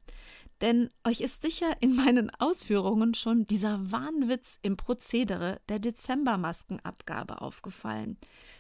Denn 0.62 0.90
euch 1.04 1.22
ist 1.22 1.44
sicher 1.44 1.76
in 1.82 1.96
meinen 1.96 2.32
Ausführungen 2.32 3.14
schon 3.14 3.46
dieser 3.46 3.92
Wahnwitz 3.92 4.58
im 4.64 4.76
Prozedere 4.76 5.62
der 5.70 5.80
Dezembermaskenabgabe 5.80 7.42
aufgefallen. 7.42 8.18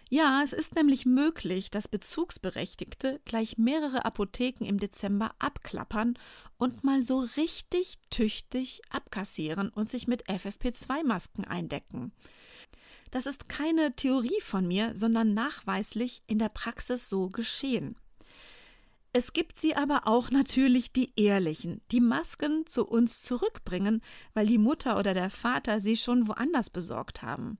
Ja, 0.09 0.41
es 0.41 0.53
ist 0.53 0.75
nämlich 0.75 1.05
möglich, 1.05 1.69
dass 1.69 1.89
Bezugsberechtigte 1.89 3.19
gleich 3.25 3.57
mehrere 3.57 4.05
Apotheken 4.05 4.63
im 4.63 4.79
Dezember 4.79 5.31
abklappern 5.37 6.17
und 6.57 6.85
mal 6.85 7.03
so 7.03 7.19
richtig 7.35 7.99
tüchtig 8.09 8.81
abkassieren 8.89 9.67
und 9.67 9.89
sich 9.89 10.07
mit 10.07 10.29
FFP2-Masken 10.29 11.43
eindecken. 11.43 12.13
Das 13.11 13.25
ist 13.25 13.49
keine 13.49 13.95
Theorie 13.95 14.39
von 14.41 14.65
mir, 14.65 14.95
sondern 14.95 15.33
nachweislich 15.33 16.21
in 16.25 16.39
der 16.39 16.49
Praxis 16.49 17.09
so 17.09 17.27
geschehen. 17.27 17.97
Es 19.11 19.33
gibt 19.33 19.59
sie 19.59 19.75
aber 19.75 20.07
auch 20.07 20.29
natürlich 20.29 20.93
die 20.93 21.11
Ehrlichen, 21.15 21.81
die 21.91 22.01
Masken 22.01 22.65
zu 22.65 22.85
uns 22.85 23.23
zurückbringen, 23.23 24.01
weil 24.33 24.45
die 24.45 24.57
Mutter 24.57 24.97
oder 24.97 25.13
der 25.13 25.29
Vater 25.29 25.81
sie 25.81 25.97
schon 25.97 26.27
woanders 26.27 26.69
besorgt 26.69 27.23
haben. 27.23 27.57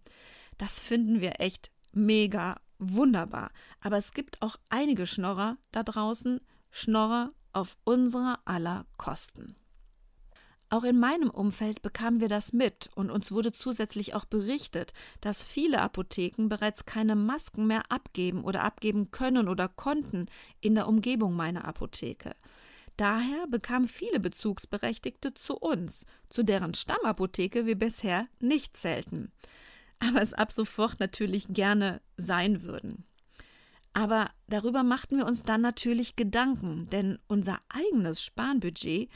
Das 0.58 0.80
finden 0.80 1.22
wir 1.22 1.39
echt 1.39 1.72
mega 1.98 2.62
wunderbar. 2.80 3.51
Aber 3.82 3.98
es 3.98 4.13
gibt 4.13 4.42
auch 4.42 4.58
einige 4.70 5.08
Schnorrer 5.08 5.58
da 5.72 5.84
draußen, 5.84 6.39
Schnorrer 6.72 7.32
auf 7.54 7.75
unserer 7.84 8.39
aller 8.46 8.86
Kosten. 8.98 9.56
Auch 10.70 10.84
in 10.84 11.00
meinem 11.00 11.30
Umfeld 11.30 11.82
bekamen 11.82 12.20
wir 12.20 12.27
das 12.27 12.51
mit 12.51 12.89
und 12.94 13.10
uns 13.10 13.32
wurde 13.32 13.54
zusätzlich 13.54 14.13
auch 14.13 14.25
berichtet, 14.25 14.92
dass 15.22 15.42
viele 15.42 15.82
Apotheken 15.82 16.50
bereits 16.50 16.86
keine 16.86 17.16
Masken 17.16 17.68
mehr 17.68 17.84
abgeben 17.89 18.44
oder 18.44 18.63
abgeben 18.63 19.10
können 19.12 19.48
oder 19.48 19.70
konnten 19.70 20.25
in 20.60 20.75
der 20.75 20.89
Umgebung 20.89 21.36
meiner 21.36 21.63
Apotheke. 21.63 22.36
Daher 22.98 23.48
bekamen 23.48 23.88
viele 23.88 24.20
Bezugsberechtigte 24.20 25.34
zu 25.34 25.56
uns, 25.56 26.06
zu 26.30 26.44
deren 26.44 26.74
Stammapotheke 26.74 27.66
wir 27.66 27.77
bisher 27.77 28.27
nicht 28.39 28.75
zählten, 28.75 29.32
aber 30.00 30.22
es 30.22 30.34
ab 30.34 30.51
sofort 30.51 31.00
natürlich 31.00 31.48
gerne 31.50 32.01
sein 32.18 32.63
würden. 32.63 33.06
Aber 33.94 34.30
darüber 34.48 34.84
machten 34.84 35.18
wir 35.18 35.25
uns 35.25 35.44
dann 35.44 35.62
natürlich 35.62 36.16
Gedanken, 36.16 36.88
denn 36.89 37.18
unser 37.27 37.60
eigenes 37.70 38.22
Spanbudget 38.22 39.10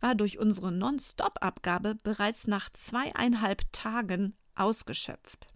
war 0.00 0.14
durch 0.14 0.38
unsere 0.38 0.72
Non-Stop-Abgabe 0.72 1.94
bereits 1.94 2.46
nach 2.46 2.68
zweieinhalb 2.72 3.62
Tagen 3.72 4.34
ausgeschöpft. 4.54 5.46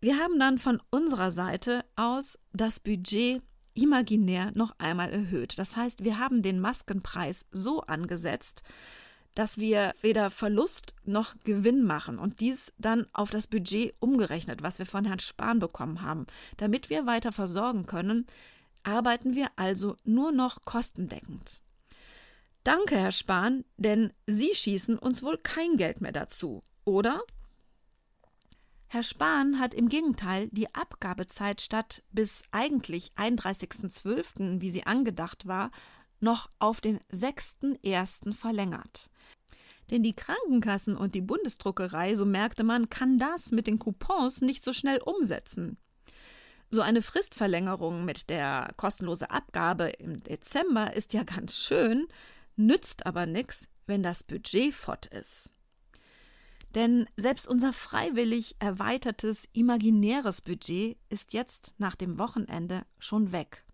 Wir 0.00 0.18
haben 0.18 0.38
dann 0.38 0.58
von 0.58 0.82
unserer 0.90 1.30
Seite 1.30 1.84
aus 1.96 2.38
das 2.52 2.78
Budget 2.80 3.42
imaginär 3.74 4.52
noch 4.54 4.74
einmal 4.78 5.10
erhöht. 5.10 5.58
Das 5.58 5.76
heißt, 5.76 6.04
wir 6.04 6.18
haben 6.18 6.42
den 6.42 6.60
Maskenpreis 6.60 7.46
so 7.50 7.80
angesetzt, 7.82 8.62
dass 9.34 9.58
wir 9.58 9.94
weder 10.00 10.30
Verlust 10.30 10.94
noch 11.04 11.34
Gewinn 11.44 11.84
machen 11.84 12.18
und 12.18 12.40
dies 12.40 12.72
dann 12.78 13.06
auf 13.12 13.30
das 13.30 13.46
Budget 13.46 13.94
umgerechnet, 14.00 14.62
was 14.62 14.78
wir 14.78 14.86
von 14.86 15.04
Herrn 15.04 15.18
Spahn 15.18 15.58
bekommen 15.58 16.02
haben. 16.02 16.26
Damit 16.56 16.90
wir 16.90 17.06
weiter 17.06 17.32
versorgen 17.32 17.86
können, 17.86 18.26
arbeiten 18.82 19.34
wir 19.34 19.48
also 19.56 19.96
nur 20.04 20.32
noch 20.32 20.62
kostendeckend. 20.64 21.60
Danke, 22.64 22.96
Herr 22.96 23.12
Spahn, 23.12 23.64
denn 23.76 24.12
Sie 24.26 24.54
schießen 24.54 24.98
uns 24.98 25.22
wohl 25.22 25.36
kein 25.38 25.76
Geld 25.76 26.00
mehr 26.00 26.12
dazu, 26.12 26.60
oder? 26.84 27.22
Herr 28.86 29.02
Spahn 29.02 29.58
hat 29.58 29.72
im 29.72 29.88
Gegenteil 29.88 30.48
die 30.52 30.72
Abgabezeit 30.74 31.62
statt 31.62 32.02
bis 32.12 32.42
eigentlich 32.52 33.10
31.12., 33.16 34.60
wie 34.60 34.70
sie 34.70 34.84
angedacht 34.84 35.46
war, 35.46 35.70
noch 36.22 36.48
auf 36.58 36.80
den 36.80 37.00
6.1. 37.12 38.34
verlängert. 38.34 39.10
Denn 39.90 40.02
die 40.02 40.14
Krankenkassen 40.14 40.96
und 40.96 41.14
die 41.14 41.20
Bundesdruckerei, 41.20 42.14
so 42.14 42.24
merkte 42.24 42.64
man, 42.64 42.88
kann 42.88 43.18
das 43.18 43.50
mit 43.50 43.66
den 43.66 43.78
Coupons 43.78 44.40
nicht 44.40 44.64
so 44.64 44.72
schnell 44.72 44.98
umsetzen. 44.98 45.76
So 46.70 46.80
eine 46.80 47.02
Fristverlängerung 47.02 48.06
mit 48.06 48.30
der 48.30 48.72
kostenlosen 48.78 49.28
Abgabe 49.28 49.88
im 49.90 50.22
Dezember 50.22 50.94
ist 50.94 51.12
ja 51.12 51.22
ganz 51.24 51.56
schön, 51.58 52.06
nützt 52.56 53.04
aber 53.04 53.26
nichts, 53.26 53.68
wenn 53.86 54.02
das 54.02 54.24
Budget 54.24 54.72
fort 54.72 55.06
ist. 55.06 55.50
Denn 56.74 57.06
selbst 57.18 57.46
unser 57.46 57.74
freiwillig 57.74 58.56
erweitertes 58.58 59.46
imaginäres 59.52 60.40
Budget 60.40 60.96
ist 61.10 61.34
jetzt 61.34 61.74
nach 61.76 61.96
dem 61.96 62.18
Wochenende 62.18 62.86
schon 62.98 63.32
weg. 63.32 63.64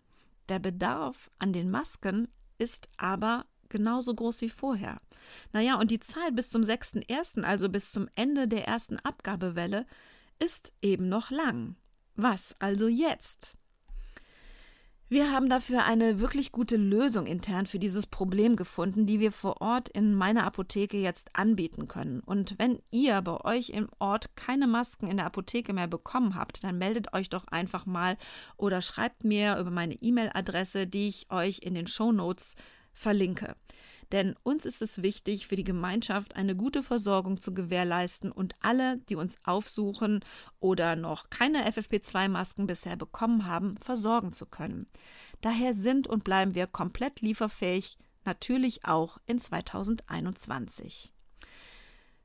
Der 0.49 0.59
Bedarf 0.59 1.29
an 1.39 1.53
den 1.53 1.69
Masken 1.69 2.27
ist 2.59 2.89
aber 2.97 3.45
genauso 3.69 4.13
groß 4.13 4.41
wie 4.41 4.49
vorher. 4.49 5.01
Naja, 5.53 5.79
und 5.79 5.91
die 5.91 5.99
Zahl 5.99 6.31
bis 6.31 6.49
zum 6.49 6.61
6.1., 6.61 7.43
also 7.43 7.69
bis 7.69 7.91
zum 7.91 8.07
Ende 8.15 8.47
der 8.47 8.67
ersten 8.67 8.97
Abgabewelle, 8.97 9.85
ist 10.39 10.73
eben 10.81 11.09
noch 11.09 11.31
lang. 11.31 11.75
Was 12.15 12.55
also 12.59 12.87
jetzt? 12.87 13.58
Wir 15.11 15.31
haben 15.31 15.49
dafür 15.49 15.85
eine 15.85 16.21
wirklich 16.21 16.51
gute 16.51 16.77
Lösung 16.77 17.25
intern 17.25 17.65
für 17.65 17.79
dieses 17.79 18.05
Problem 18.05 18.55
gefunden, 18.55 19.07
die 19.07 19.19
wir 19.19 19.31
vor 19.31 19.59
Ort 19.59 19.89
in 19.89 20.13
meiner 20.13 20.43
Apotheke 20.43 20.97
jetzt 20.97 21.35
anbieten 21.35 21.87
können. 21.87 22.19
Und 22.19 22.53
wenn 22.59 22.79
ihr 22.91 23.19
bei 23.23 23.41
euch 23.43 23.71
im 23.71 23.89
Ort 23.97 24.35
keine 24.35 24.67
Masken 24.67 25.07
in 25.09 25.17
der 25.17 25.25
Apotheke 25.25 25.73
mehr 25.73 25.87
bekommen 25.87 26.35
habt, 26.35 26.63
dann 26.63 26.77
meldet 26.77 27.11
euch 27.15 27.27
doch 27.27 27.47
einfach 27.47 27.87
mal 27.87 28.17
oder 28.55 28.81
schreibt 28.81 29.23
mir 29.23 29.57
über 29.57 29.71
meine 29.71 29.95
E-Mail-Adresse, 29.95 30.85
die 30.85 31.07
ich 31.07 31.31
euch 31.31 31.61
in 31.63 31.73
den 31.73 31.87
Show 31.87 32.11
Notes 32.11 32.53
verlinke. 32.93 33.55
Denn 34.11 34.35
uns 34.43 34.65
ist 34.65 34.81
es 34.81 35.03
wichtig, 35.03 35.47
für 35.47 35.55
die 35.55 35.63
Gemeinschaft 35.63 36.35
eine 36.35 36.55
gute 36.55 36.81
Versorgung 36.81 37.41
zu 37.41 37.53
gewährleisten 37.53 38.31
und 38.31 38.55
alle, 38.61 38.97
die 39.09 39.15
uns 39.15 39.37
aufsuchen 39.43 40.21
oder 40.59 40.95
noch 40.95 41.29
keine 41.29 41.69
FFP2-Masken 41.69 42.65
bisher 42.65 42.95
bekommen 42.95 43.45
haben, 43.45 43.77
versorgen 43.77 44.33
zu 44.33 44.47
können. 44.47 44.87
Daher 45.41 45.73
sind 45.73 46.07
und 46.07 46.23
bleiben 46.23 46.55
wir 46.55 46.65
komplett 46.65 47.21
lieferfähig, 47.21 47.97
natürlich 48.25 48.85
auch 48.85 49.19
in 49.27 49.37
2021. 49.37 51.13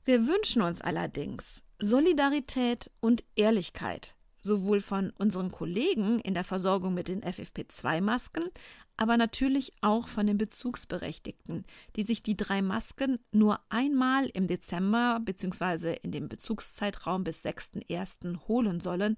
Wir 0.04 0.26
wünschen 0.26 0.62
uns 0.62 0.80
allerdings 0.80 1.62
Solidarität 1.78 2.90
und 3.00 3.24
Ehrlichkeit 3.36 4.16
sowohl 4.44 4.80
von 4.80 5.10
unseren 5.18 5.50
Kollegen 5.50 6.20
in 6.20 6.34
der 6.34 6.44
Versorgung 6.44 6.94
mit 6.94 7.08
den 7.08 7.22
FFP2-Masken, 7.22 8.50
aber 8.96 9.16
natürlich 9.16 9.72
auch 9.80 10.08
von 10.08 10.26
den 10.26 10.38
Bezugsberechtigten, 10.38 11.64
die 11.96 12.04
sich 12.04 12.22
die 12.22 12.36
drei 12.36 12.62
Masken 12.62 13.18
nur 13.32 13.60
einmal 13.68 14.26
im 14.26 14.46
Dezember 14.46 15.20
bzw. 15.20 15.96
in 16.02 16.12
dem 16.12 16.28
Bezugszeitraum 16.28 17.24
bis 17.24 17.44
6.1. 17.44 18.46
holen 18.46 18.80
sollen, 18.80 19.16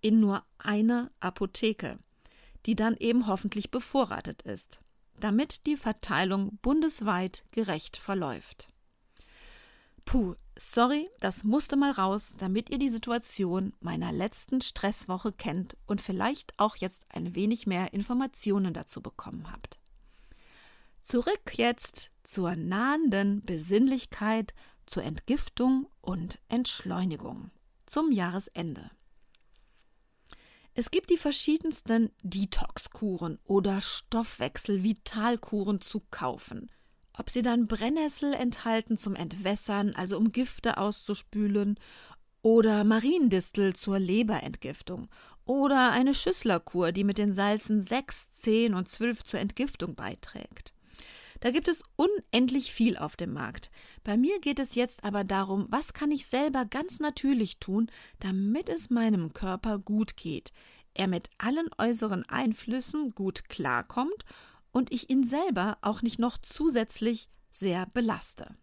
in 0.00 0.20
nur 0.20 0.44
einer 0.58 1.10
Apotheke, 1.20 1.98
die 2.66 2.74
dann 2.76 2.96
eben 2.98 3.26
hoffentlich 3.26 3.70
bevorratet 3.70 4.42
ist, 4.42 4.80
damit 5.18 5.66
die 5.66 5.76
Verteilung 5.76 6.58
bundesweit 6.62 7.44
gerecht 7.50 7.96
verläuft. 7.96 8.68
Puh, 10.06 10.34
sorry, 10.56 11.10
das 11.20 11.44
musste 11.44 11.76
mal 11.76 11.90
raus, 11.90 12.34
damit 12.38 12.70
ihr 12.70 12.78
die 12.78 12.88
Situation 12.88 13.74
meiner 13.80 14.12
letzten 14.12 14.60
Stresswoche 14.60 15.32
kennt 15.32 15.76
und 15.86 16.00
vielleicht 16.00 16.58
auch 16.58 16.76
jetzt 16.76 17.04
ein 17.10 17.34
wenig 17.34 17.66
mehr 17.66 17.92
Informationen 17.92 18.72
dazu 18.72 19.02
bekommen 19.02 19.50
habt. 19.50 19.78
Zurück 21.02 21.58
jetzt 21.58 22.12
zur 22.22 22.54
nahenden 22.56 23.44
Besinnlichkeit, 23.44 24.54
zur 24.86 25.02
Entgiftung 25.02 25.88
und 26.00 26.38
Entschleunigung 26.48 27.50
zum 27.84 28.12
Jahresende. 28.12 28.90
Es 30.74 30.92
gibt 30.92 31.10
die 31.10 31.16
verschiedensten 31.16 32.10
Detox-Kuren 32.22 33.40
oder 33.44 33.80
Stoffwechsel-Vitalkuren 33.80 35.80
zu 35.80 36.00
kaufen. 36.10 36.70
Ob 37.18 37.30
sie 37.30 37.42
dann 37.42 37.66
Brennnessel 37.66 38.32
enthalten 38.34 38.98
zum 38.98 39.14
Entwässern, 39.14 39.94
also 39.94 40.16
um 40.16 40.32
Gifte 40.32 40.78
auszuspülen, 40.78 41.78
oder 42.42 42.84
Mariendistel 42.84 43.74
zur 43.74 43.98
Leberentgiftung 43.98 45.08
oder 45.46 45.90
eine 45.90 46.14
Schüsslerkur, 46.14 46.92
die 46.92 47.02
mit 47.02 47.18
den 47.18 47.32
Salzen 47.32 47.82
6, 47.82 48.30
10 48.30 48.74
und 48.74 48.88
12 48.88 49.24
zur 49.24 49.40
Entgiftung 49.40 49.96
beiträgt. 49.96 50.72
Da 51.40 51.50
gibt 51.50 51.66
es 51.66 51.82
unendlich 51.96 52.72
viel 52.72 52.96
auf 52.96 53.16
dem 53.16 53.32
Markt. 53.32 53.70
Bei 54.04 54.16
mir 54.16 54.38
geht 54.40 54.60
es 54.60 54.76
jetzt 54.76 55.02
aber 55.02 55.24
darum, 55.24 55.66
was 55.70 55.92
kann 55.92 56.12
ich 56.12 56.26
selber 56.26 56.64
ganz 56.64 57.00
natürlich 57.00 57.58
tun, 57.58 57.90
damit 58.20 58.68
es 58.68 58.90
meinem 58.90 59.32
Körper 59.32 59.78
gut 59.78 60.16
geht, 60.16 60.52
er 60.94 61.08
mit 61.08 61.28
allen 61.38 61.68
äußeren 61.78 62.24
Einflüssen 62.28 63.14
gut 63.14 63.48
klarkommt 63.48 64.24
und 64.76 64.92
ich 64.92 65.08
ihn 65.08 65.24
selber 65.24 65.78
auch 65.80 66.02
nicht 66.02 66.18
noch 66.18 66.36
zusätzlich 66.36 67.30
sehr 67.50 67.86
belaste. 67.86 68.58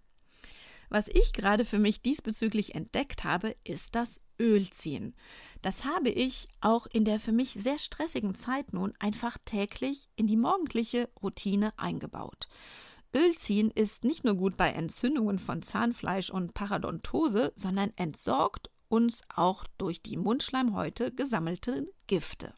Was 0.89 1.07
ich 1.07 1.33
gerade 1.33 1.65
für 1.65 1.79
mich 1.79 2.03
diesbezüglich 2.03 2.75
entdeckt 2.75 3.23
habe, 3.23 3.55
ist 3.63 3.95
das 3.95 4.21
Ölziehen. 4.39 5.15
Das 5.63 5.85
habe 5.85 6.09
ich 6.09 6.49
auch 6.61 6.85
in 6.85 7.03
der 7.03 7.19
für 7.19 7.31
mich 7.31 7.57
sehr 7.59 7.79
stressigen 7.79 8.35
Zeit 8.35 8.73
nun 8.73 8.93
einfach 8.99 9.39
täglich 9.43 10.07
in 10.15 10.27
die 10.27 10.37
morgendliche 10.37 11.09
Routine 11.23 11.71
eingebaut. 11.77 12.47
Ölziehen 13.15 13.71
ist 13.71 14.03
nicht 14.03 14.23
nur 14.23 14.35
gut 14.35 14.55
bei 14.55 14.69
Entzündungen 14.69 15.39
von 15.39 15.63
Zahnfleisch 15.63 16.29
und 16.29 16.53
Paradontose, 16.53 17.53
sondern 17.55 17.91
entsorgt 17.95 18.69
uns 18.87 19.23
auch 19.35 19.65
durch 19.79 20.03
die 20.03 20.17
Mundschleimhäute 20.17 21.11
gesammelte 21.11 21.91
Gifte. 22.05 22.53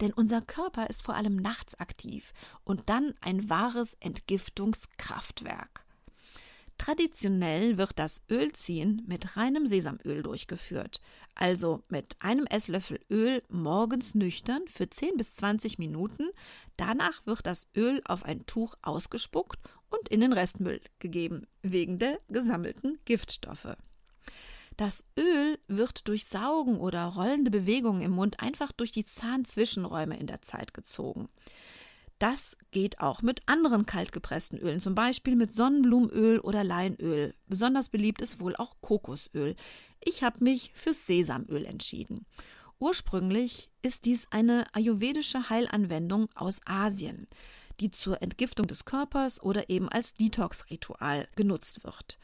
Denn 0.00 0.12
unser 0.12 0.42
Körper 0.42 0.88
ist 0.88 1.02
vor 1.02 1.14
allem 1.14 1.36
nachts 1.36 1.78
aktiv 1.78 2.32
und 2.64 2.88
dann 2.88 3.14
ein 3.20 3.48
wahres 3.48 3.94
Entgiftungskraftwerk. 4.00 5.86
Traditionell 6.78 7.78
wird 7.78 7.98
das 7.98 8.20
Ölziehen 8.30 9.02
mit 9.06 9.36
reinem 9.36 9.66
Sesamöl 9.66 10.22
durchgeführt, 10.22 11.00
also 11.34 11.82
mit 11.88 12.16
einem 12.20 12.44
Esslöffel 12.46 13.00
Öl 13.10 13.42
morgens 13.48 14.14
nüchtern 14.14 14.60
für 14.68 14.88
10 14.88 15.16
bis 15.16 15.34
20 15.34 15.78
Minuten. 15.78 16.28
Danach 16.76 17.24
wird 17.24 17.46
das 17.46 17.66
Öl 17.74 18.02
auf 18.04 18.24
ein 18.24 18.44
Tuch 18.44 18.74
ausgespuckt 18.82 19.58
und 19.88 20.08
in 20.10 20.20
den 20.20 20.34
Restmüll 20.34 20.80
gegeben, 20.98 21.46
wegen 21.62 21.98
der 21.98 22.20
gesammelten 22.28 22.98
Giftstoffe. 23.06 23.76
Das 24.76 25.04
Öl 25.18 25.58
wird 25.68 26.06
durch 26.06 26.26
Saugen 26.26 26.78
oder 26.78 27.04
rollende 27.04 27.50
Bewegungen 27.50 28.02
im 28.02 28.10
Mund 28.10 28.40
einfach 28.40 28.72
durch 28.72 28.92
die 28.92 29.06
Zahnzwischenräume 29.06 30.18
in 30.18 30.26
der 30.26 30.42
Zeit 30.42 30.74
gezogen. 30.74 31.28
Das 32.18 32.56
geht 32.70 33.00
auch 33.00 33.20
mit 33.20 33.46
anderen 33.46 33.84
kaltgepressten 33.84 34.58
Ölen, 34.58 34.80
zum 34.80 34.94
Beispiel 34.94 35.36
mit 35.36 35.52
Sonnenblumenöl 35.52 36.40
oder 36.40 36.64
Leinöl. 36.64 37.34
Besonders 37.46 37.90
beliebt 37.90 38.22
ist 38.22 38.40
wohl 38.40 38.56
auch 38.56 38.76
Kokosöl. 38.80 39.54
Ich 40.02 40.22
habe 40.22 40.42
mich 40.42 40.72
für 40.74 40.94
Sesamöl 40.94 41.66
entschieden. 41.66 42.24
Ursprünglich 42.78 43.70
ist 43.82 44.04
dies 44.04 44.28
eine 44.30 44.64
ayurvedische 44.74 45.48
Heilanwendung 45.50 46.28
aus 46.34 46.60
Asien, 46.64 47.26
die 47.80 47.90
zur 47.90 48.22
Entgiftung 48.22 48.66
des 48.66 48.86
Körpers 48.86 49.42
oder 49.42 49.68
eben 49.68 49.88
als 49.88 50.14
Detox-Ritual 50.14 51.28
genutzt 51.36 51.84
wird. 51.84 52.18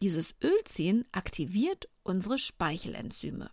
Dieses 0.00 0.36
Ölziehen 0.42 1.04
aktiviert 1.10 1.88
unsere 2.04 2.38
Speichelenzyme. 2.38 3.50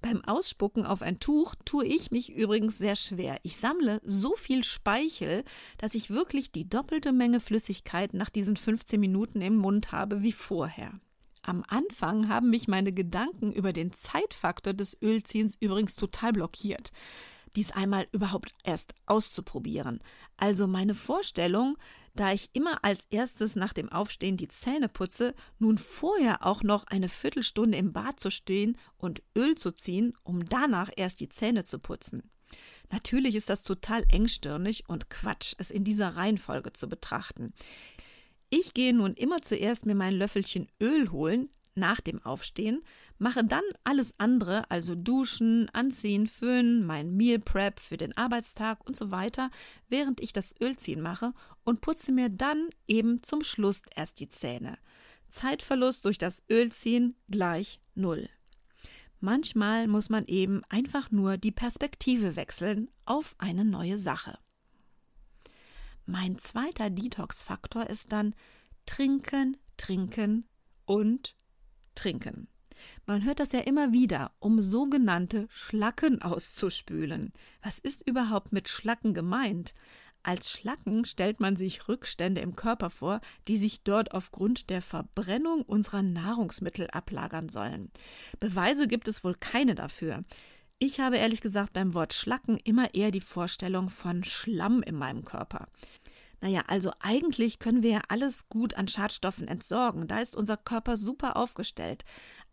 Beim 0.00 0.24
Ausspucken 0.24 0.86
auf 0.86 1.02
ein 1.02 1.18
Tuch 1.18 1.54
tue 1.64 1.84
ich 1.84 2.10
mich 2.10 2.32
übrigens 2.32 2.78
sehr 2.78 2.96
schwer. 2.96 3.38
Ich 3.42 3.56
sammle 3.56 4.00
so 4.04 4.34
viel 4.36 4.64
Speichel, 4.64 5.44
dass 5.78 5.94
ich 5.94 6.10
wirklich 6.10 6.50
die 6.52 6.68
doppelte 6.68 7.12
Menge 7.12 7.40
Flüssigkeit 7.40 8.14
nach 8.14 8.30
diesen 8.30 8.56
15 8.56 8.98
Minuten 8.98 9.40
im 9.40 9.56
Mund 9.56 9.92
habe 9.92 10.22
wie 10.22 10.32
vorher. 10.32 10.92
Am 11.42 11.62
Anfang 11.68 12.28
haben 12.28 12.50
mich 12.50 12.68
meine 12.68 12.92
Gedanken 12.92 13.52
über 13.52 13.72
den 13.72 13.92
Zeitfaktor 13.92 14.72
des 14.72 14.96
Ölziehens 15.02 15.56
übrigens 15.60 15.94
total 15.94 16.32
blockiert 16.32 16.90
dies 17.56 17.72
einmal 17.72 18.06
überhaupt 18.12 18.54
erst 18.62 18.94
auszuprobieren. 19.06 20.00
Also 20.36 20.66
meine 20.66 20.94
Vorstellung, 20.94 21.76
da 22.14 22.32
ich 22.32 22.50
immer 22.52 22.84
als 22.84 23.06
erstes 23.10 23.56
nach 23.56 23.72
dem 23.72 23.90
Aufstehen 23.90 24.36
die 24.36 24.48
Zähne 24.48 24.88
putze, 24.88 25.34
nun 25.58 25.78
vorher 25.78 26.46
auch 26.46 26.62
noch 26.62 26.84
eine 26.86 27.08
Viertelstunde 27.08 27.76
im 27.76 27.92
Bad 27.92 28.20
zu 28.20 28.30
stehen 28.30 28.76
und 28.98 29.22
Öl 29.36 29.56
zu 29.56 29.72
ziehen, 29.72 30.14
um 30.22 30.48
danach 30.48 30.90
erst 30.96 31.20
die 31.20 31.28
Zähne 31.28 31.64
zu 31.64 31.78
putzen. 31.78 32.30
Natürlich 32.90 33.34
ist 33.34 33.48
das 33.50 33.64
total 33.64 34.04
engstirnig 34.08 34.88
und 34.88 35.10
Quatsch, 35.10 35.54
es 35.58 35.70
in 35.70 35.82
dieser 35.82 36.16
Reihenfolge 36.16 36.72
zu 36.72 36.88
betrachten. 36.88 37.52
Ich 38.48 38.74
gehe 38.74 38.94
nun 38.94 39.14
immer 39.14 39.42
zuerst 39.42 39.86
mir 39.86 39.96
mein 39.96 40.14
Löffelchen 40.14 40.68
Öl 40.80 41.10
holen, 41.10 41.50
nach 41.76 42.00
dem 42.00 42.24
Aufstehen, 42.24 42.82
mache 43.18 43.44
dann 43.44 43.62
alles 43.84 44.14
andere, 44.18 44.70
also 44.70 44.94
Duschen, 44.94 45.68
Anziehen, 45.70 46.26
Föhnen, 46.26 46.84
mein 46.84 47.16
Meal 47.16 47.38
Prep 47.38 47.80
für 47.80 47.96
den 47.96 48.16
Arbeitstag 48.16 48.86
und 48.86 48.96
so 48.96 49.10
weiter, 49.10 49.50
während 49.88 50.20
ich 50.20 50.32
das 50.32 50.54
Ölziehen 50.60 51.00
mache 51.00 51.32
und 51.64 51.80
putze 51.80 52.12
mir 52.12 52.28
dann 52.28 52.68
eben 52.86 53.22
zum 53.22 53.42
Schluss 53.42 53.82
erst 53.94 54.20
die 54.20 54.28
Zähne. 54.28 54.78
Zeitverlust 55.28 56.04
durch 56.04 56.18
das 56.18 56.42
Ölziehen 56.50 57.16
gleich 57.28 57.80
Null. 57.94 58.28
Manchmal 59.20 59.88
muss 59.88 60.10
man 60.10 60.26
eben 60.26 60.62
einfach 60.68 61.10
nur 61.10 61.38
die 61.38 61.52
Perspektive 61.52 62.36
wechseln 62.36 62.90
auf 63.06 63.34
eine 63.38 63.64
neue 63.64 63.98
Sache. 63.98 64.38
Mein 66.04 66.38
zweiter 66.38 66.90
Detox-Faktor 66.90 67.88
ist 67.88 68.12
dann 68.12 68.34
trinken, 68.84 69.56
trinken 69.76 70.46
und 70.84 71.34
trinken. 71.94 72.48
Man 73.06 73.24
hört 73.24 73.40
das 73.40 73.52
ja 73.52 73.60
immer 73.60 73.92
wieder, 73.92 74.32
um 74.38 74.60
sogenannte 74.62 75.46
Schlacken 75.50 76.22
auszuspülen. 76.22 77.32
Was 77.62 77.78
ist 77.78 78.06
überhaupt 78.06 78.52
mit 78.52 78.68
Schlacken 78.68 79.14
gemeint? 79.14 79.74
Als 80.22 80.50
Schlacken 80.50 81.04
stellt 81.04 81.38
man 81.38 81.56
sich 81.56 81.86
Rückstände 81.86 82.40
im 82.40 82.56
Körper 82.56 82.90
vor, 82.90 83.20
die 83.46 83.56
sich 83.56 83.84
dort 83.84 84.12
aufgrund 84.12 84.70
der 84.70 84.82
Verbrennung 84.82 85.62
unserer 85.62 86.02
Nahrungsmittel 86.02 86.88
ablagern 86.90 87.48
sollen. 87.48 87.92
Beweise 88.40 88.88
gibt 88.88 89.06
es 89.06 89.22
wohl 89.22 89.36
keine 89.36 89.76
dafür. 89.76 90.24
Ich 90.78 90.98
habe 90.98 91.16
ehrlich 91.16 91.40
gesagt 91.40 91.72
beim 91.72 91.94
Wort 91.94 92.12
Schlacken 92.12 92.58
immer 92.64 92.92
eher 92.92 93.12
die 93.12 93.20
Vorstellung 93.20 93.88
von 93.88 94.24
Schlamm 94.24 94.82
in 94.82 94.96
meinem 94.96 95.24
Körper. 95.24 95.68
Naja, 96.40 96.64
also 96.66 96.90
eigentlich 97.00 97.58
können 97.58 97.82
wir 97.82 97.90
ja 97.90 98.02
alles 98.08 98.48
gut 98.48 98.74
an 98.74 98.88
Schadstoffen 98.88 99.48
entsorgen. 99.48 100.06
Da 100.06 100.18
ist 100.18 100.36
unser 100.36 100.56
Körper 100.56 100.96
super 100.96 101.36
aufgestellt. 101.36 102.04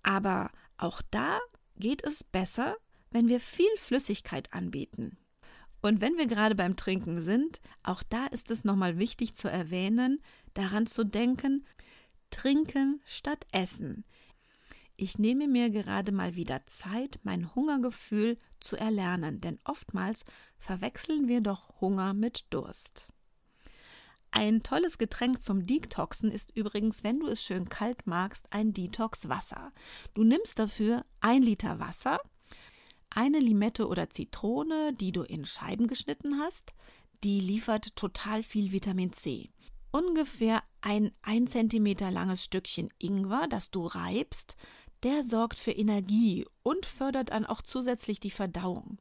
Aber 0.04 0.52
auch 0.78 1.02
da 1.12 1.40
geht 1.78 2.04
es 2.04 2.24
besser, 2.24 2.76
wenn 3.12 3.28
wir 3.28 3.40
viel 3.40 3.76
Flüssigkeit 3.78 4.54
anbieten. 4.54 5.18
Und 5.82 6.00
wenn 6.00 6.18
wir 6.18 6.28
gerade 6.28 6.56
beim 6.56 6.76
Trinken 6.76 7.22
sind, 7.22 7.60
auch 7.84 8.04
da 8.04 8.26
ist 8.28 8.52
es 8.52 8.64
nochmal 8.64 8.98
wichtig 8.98 9.36
zu 9.36 9.50
erwähnen, 9.50 10.22
daran 10.54 10.88
zu 10.88 11.04
denken, 11.04 11.66
trinken 12.30 13.02
statt 13.06 13.46
essen. 13.52 14.06
Ich 14.96 15.18
nehme 15.18 15.48
mir 15.48 15.70
gerade 15.70 16.12
mal 16.12 16.36
wieder 16.36 16.66
Zeit, 16.68 17.20
mein 17.24 17.54
Hungergefühl 17.54 18.38
zu 18.60 18.78
erlernen, 18.78 19.42
denn 19.42 19.60
oftmals 19.66 20.24
verwechseln 20.58 21.28
wir 21.28 21.42
doch 21.42 21.82
Hunger 21.82 22.14
mit 22.14 22.46
Durst. 22.52 23.08
Ein 24.36 24.64
tolles 24.64 24.98
Getränk 24.98 25.44
zum 25.44 25.68
Detoxen 25.68 26.32
ist 26.32 26.58
übrigens, 26.58 27.04
wenn 27.04 27.20
du 27.20 27.28
es 27.28 27.44
schön 27.44 27.70
kalt 27.70 28.08
magst, 28.08 28.48
ein 28.50 28.74
Detox-Wasser. 28.74 29.72
Du 30.16 30.24
nimmst 30.24 30.58
dafür 30.58 31.06
ein 31.22 31.44
Liter 31.44 31.80
Wasser, 31.80 32.20
eine 33.12 33.38
Limette 33.38 33.88
oder 33.88 34.10
Zitrone, 34.10 34.92
die 34.94 35.12
du 35.12 35.22
in 35.22 35.46
Scheiben 35.46 35.86
geschnitten 35.86 36.40
hast, 36.40 36.74
die 37.24 37.42
liefert 37.42 37.96
total 37.96 38.42
viel 38.42 38.72
Vitamin 38.72 39.14
C. 39.14 39.52
Ungefähr 39.92 40.64
ein 40.82 41.12
1 41.22 41.52
cm 41.52 42.12
langes 42.12 42.44
Stückchen 42.44 42.90
Ingwer, 42.98 43.46
das 43.48 43.70
du 43.70 43.86
reibst, 43.86 44.58
der 45.04 45.22
sorgt 45.22 45.60
für 45.60 45.74
Energie 45.74 46.48
und 46.64 46.88
fördert 46.88 47.30
dann 47.30 47.46
auch 47.46 47.62
zusätzlich 47.62 48.20
die 48.20 48.32
Verdauung. 48.32 48.98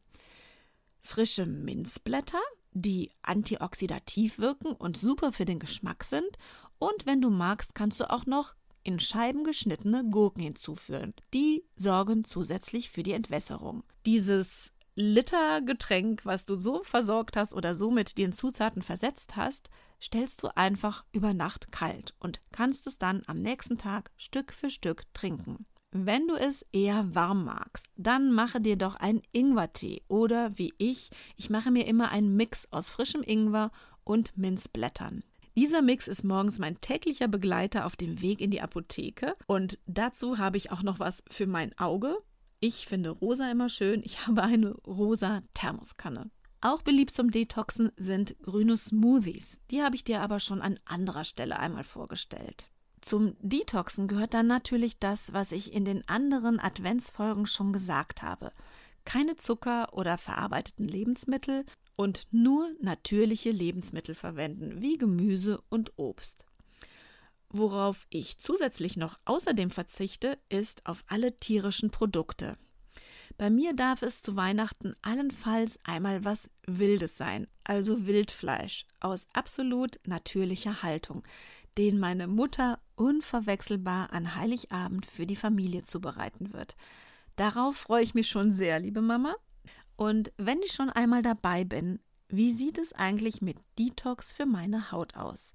Frische 1.00 1.46
Minzblätter, 1.46 2.42
die 2.72 3.10
antioxidativ 3.22 4.38
wirken 4.38 4.72
und 4.72 4.96
super 4.96 5.32
für 5.32 5.44
den 5.44 5.58
Geschmack 5.58 6.04
sind. 6.04 6.38
Und 6.78 7.06
wenn 7.06 7.20
du 7.20 7.30
magst, 7.30 7.74
kannst 7.74 8.00
du 8.00 8.10
auch 8.10 8.26
noch 8.26 8.54
in 8.82 8.98
Scheiben 8.98 9.44
geschnittene 9.44 10.04
Gurken 10.04 10.42
hinzuführen. 10.42 11.14
Die 11.32 11.64
sorgen 11.76 12.24
zusätzlich 12.24 12.90
für 12.90 13.02
die 13.02 13.12
Entwässerung. 13.12 13.84
Dieses 14.06 14.72
Litergetränk, 14.94 16.26
was 16.26 16.44
du 16.44 16.58
so 16.58 16.82
versorgt 16.82 17.36
hast 17.36 17.54
oder 17.54 17.74
so 17.74 17.90
mit 17.90 18.18
den 18.18 18.32
Zutaten 18.32 18.82
versetzt 18.82 19.36
hast, 19.36 19.70
stellst 20.02 20.42
du 20.42 20.54
einfach 20.56 21.04
über 21.12 21.32
Nacht 21.32 21.72
kalt 21.72 22.14
und 22.18 22.40
kannst 22.50 22.86
es 22.86 22.98
dann 22.98 23.22
am 23.26 23.38
nächsten 23.38 23.78
Tag 23.78 24.10
Stück 24.16 24.52
für 24.52 24.68
Stück 24.68 25.04
trinken. 25.14 25.64
Wenn 25.94 26.26
du 26.26 26.36
es 26.36 26.64
eher 26.72 27.14
warm 27.14 27.44
magst, 27.44 27.90
dann 27.96 28.32
mache 28.32 28.62
dir 28.62 28.76
doch 28.76 28.96
einen 28.96 29.20
Ingwertee 29.32 30.02
oder 30.08 30.56
wie 30.56 30.72
ich, 30.78 31.10
ich 31.36 31.50
mache 31.50 31.70
mir 31.70 31.86
immer 31.86 32.10
einen 32.10 32.34
Mix 32.34 32.66
aus 32.70 32.88
frischem 32.88 33.22
Ingwer 33.22 33.70
und 34.02 34.34
Minzblättern. 34.38 35.22
Dieser 35.54 35.82
Mix 35.82 36.08
ist 36.08 36.24
morgens 36.24 36.58
mein 36.58 36.80
täglicher 36.80 37.28
Begleiter 37.28 37.84
auf 37.84 37.94
dem 37.94 38.22
Weg 38.22 38.40
in 38.40 38.50
die 38.50 38.62
Apotheke 38.62 39.36
und 39.46 39.78
dazu 39.86 40.38
habe 40.38 40.56
ich 40.56 40.72
auch 40.72 40.82
noch 40.82 40.98
was 40.98 41.22
für 41.28 41.46
mein 41.46 41.76
Auge. 41.78 42.16
Ich 42.58 42.86
finde 42.86 43.10
rosa 43.10 43.50
immer 43.50 43.68
schön. 43.68 44.00
Ich 44.02 44.26
habe 44.26 44.42
eine 44.42 44.70
rosa 44.86 45.42
Thermoskanne. 45.52 46.30
Auch 46.62 46.80
beliebt 46.80 47.12
zum 47.12 47.30
Detoxen 47.30 47.92
sind 47.98 48.34
grüne 48.40 48.78
Smoothies. 48.78 49.58
Die 49.70 49.82
habe 49.82 49.96
ich 49.96 50.04
dir 50.04 50.22
aber 50.22 50.40
schon 50.40 50.62
an 50.62 50.78
anderer 50.86 51.24
Stelle 51.24 51.58
einmal 51.58 51.84
vorgestellt. 51.84 52.71
Zum 53.02 53.36
Detoxen 53.40 54.08
gehört 54.08 54.32
dann 54.32 54.46
natürlich 54.46 54.98
das, 54.98 55.34
was 55.34 55.52
ich 55.52 55.74
in 55.74 55.84
den 55.84 56.08
anderen 56.08 56.58
Adventsfolgen 56.58 57.46
schon 57.46 57.72
gesagt 57.72 58.22
habe. 58.22 58.52
Keine 59.04 59.36
Zucker 59.36 59.92
oder 59.92 60.16
verarbeiteten 60.16 60.88
Lebensmittel, 60.88 61.66
und 61.96 62.26
nur 62.30 62.70
natürliche 62.80 63.50
Lebensmittel 63.50 64.14
verwenden, 64.14 64.80
wie 64.80 64.98
Gemüse 64.98 65.62
und 65.68 65.92
Obst. 65.96 66.44
Worauf 67.48 68.06
ich 68.10 68.38
zusätzlich 68.38 68.96
noch 68.96 69.16
außerdem 69.24 69.70
verzichte, 69.70 70.38
ist 70.48 70.86
auf 70.86 71.04
alle 71.06 71.36
tierischen 71.36 71.90
Produkte. 71.90 72.56
Bei 73.38 73.50
mir 73.50 73.74
darf 73.74 74.02
es 74.02 74.22
zu 74.22 74.36
Weihnachten 74.36 74.94
allenfalls 75.02 75.78
einmal 75.84 76.24
was 76.24 76.50
Wildes 76.66 77.16
sein, 77.16 77.46
also 77.64 78.06
Wildfleisch 78.06 78.86
aus 79.00 79.26
absolut 79.32 80.00
natürlicher 80.04 80.82
Haltung, 80.82 81.22
den 81.78 81.98
meine 81.98 82.26
Mutter 82.26 82.78
unverwechselbar 82.96 84.12
an 84.12 84.34
Heiligabend 84.36 85.06
für 85.06 85.26
die 85.26 85.36
Familie 85.36 85.82
zubereiten 85.82 86.52
wird. 86.52 86.76
Darauf 87.36 87.76
freue 87.76 88.02
ich 88.02 88.14
mich 88.14 88.28
schon 88.28 88.52
sehr, 88.52 88.78
liebe 88.78 89.02
Mama, 89.02 89.34
und 89.96 90.32
wenn 90.36 90.62
ich 90.62 90.72
schon 90.72 90.90
einmal 90.90 91.22
dabei 91.22 91.64
bin, 91.64 92.00
wie 92.28 92.52
sieht 92.52 92.78
es 92.78 92.92
eigentlich 92.92 93.42
mit 93.42 93.58
Detox 93.78 94.32
für 94.32 94.46
meine 94.46 94.90
Haut 94.90 95.16
aus? 95.16 95.52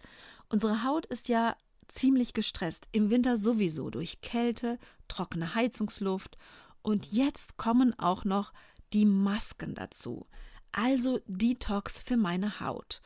Unsere 0.50 0.84
Haut 0.84 1.06
ist 1.08 1.28
ja 1.28 1.56
ziemlich 1.88 2.34
gestresst, 2.34 2.88
im 2.92 3.10
Winter 3.10 3.38
sowieso 3.38 3.90
durch 3.90 4.22
Kälte, 4.22 4.78
trockene 5.08 5.56
Heizungsluft 5.56 6.38
und 6.82 7.12
jetzt 7.12 7.58
kommen 7.58 7.98
auch 8.00 8.26
noch 8.26 8.54
die 8.94 9.06
Masken 9.06 9.74
dazu. 9.74 10.26
Also 10.72 11.20
Detox 11.26 12.00
für 12.00 12.18
meine 12.18 12.60
Haut. 12.60 13.02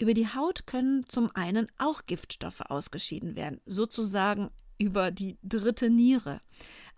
Über 0.00 0.14
die 0.14 0.28
Haut 0.28 0.66
können 0.66 1.04
zum 1.10 1.30
einen 1.36 1.66
auch 1.76 2.06
Giftstoffe 2.06 2.62
ausgeschieden 2.62 3.36
werden, 3.36 3.60
sozusagen 3.66 4.50
über 4.78 5.10
die 5.10 5.36
dritte 5.42 5.90
Niere. 5.90 6.40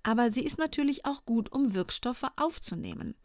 Aber 0.04 0.30
sie 0.30 0.44
ist 0.44 0.56
natürlich 0.56 1.04
auch 1.04 1.24
gut, 1.24 1.50
um 1.50 1.74
Wirkstoffe 1.74 2.24
aufzunehmen. 2.36 3.16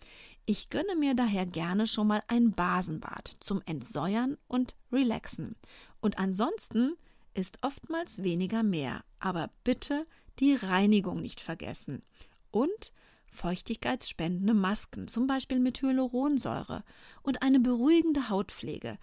Ich 0.48 0.70
gönne 0.70 0.96
mir 0.96 1.14
daher 1.14 1.46
gerne 1.46 1.86
schon 1.86 2.08
mal 2.08 2.24
ein 2.28 2.54
Basenbad 2.54 3.38
zum 3.40 3.62
Entsäuern 3.68 4.38
und 4.48 4.76
Relaxen. 4.92 5.56
Und 6.02 6.18
ansonsten 6.18 6.94
ist 7.36 7.60
oftmals 7.62 8.24
weniger 8.24 8.64
mehr. 8.64 9.04
Aber 9.20 9.52
bitte 9.64 10.06
die 10.40 10.56
Reinigung 10.56 11.22
nicht 11.22 11.40
vergessen. 11.40 12.02
Und 12.50 12.94
feuchtigkeitsspendende 13.30 14.56
Masken, 14.56 15.08
zum 15.08 15.28
Beispiel 15.28 15.60
mit 15.60 15.84
Hyaluronsäure 15.84 16.84
und 17.22 17.44
eine 17.44 17.60
beruhigende 17.60 18.30
Hautpflege. 18.30 18.98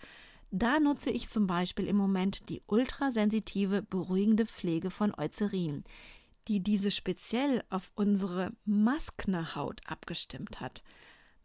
Da 0.50 0.78
nutze 0.78 1.10
ich 1.10 1.28
zum 1.28 1.46
Beispiel 1.46 1.86
im 1.86 1.96
Moment 1.96 2.48
die 2.48 2.62
ultrasensitive 2.66 3.82
beruhigende 3.82 4.46
Pflege 4.46 4.90
von 4.90 5.14
Eucerin, 5.16 5.84
die 6.48 6.60
diese 6.60 6.90
speziell 6.90 7.64
auf 7.70 7.90
unsere 7.94 8.52
Maskne-Haut 8.64 9.80
abgestimmt 9.86 10.60
hat. 10.60 10.82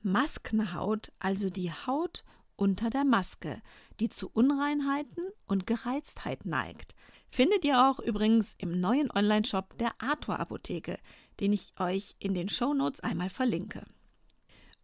Maskenhaut, 0.02 1.12
also 1.20 1.50
die 1.50 1.72
Haut 1.72 2.24
unter 2.56 2.90
der 2.90 3.06
Maske, 3.06 3.62
die 4.00 4.10
zu 4.10 4.30
Unreinheiten 4.30 5.24
und 5.48 5.66
Gereiztheit 5.66 6.46
neigt. 6.46 6.94
Findet 7.30 7.64
ihr 7.64 7.88
auch 7.88 8.00
übrigens 8.00 8.56
im 8.58 8.80
neuen 8.80 9.10
Online-Shop 9.12 9.78
der 9.78 9.94
Arthur 10.00 10.40
Apotheke, 10.40 10.98
den 11.40 11.54
ich 11.54 11.72
euch 11.80 12.16
in 12.20 12.34
den 12.34 12.50
Shownotes 12.50 13.00
einmal 13.00 13.30
verlinke. 13.30 13.86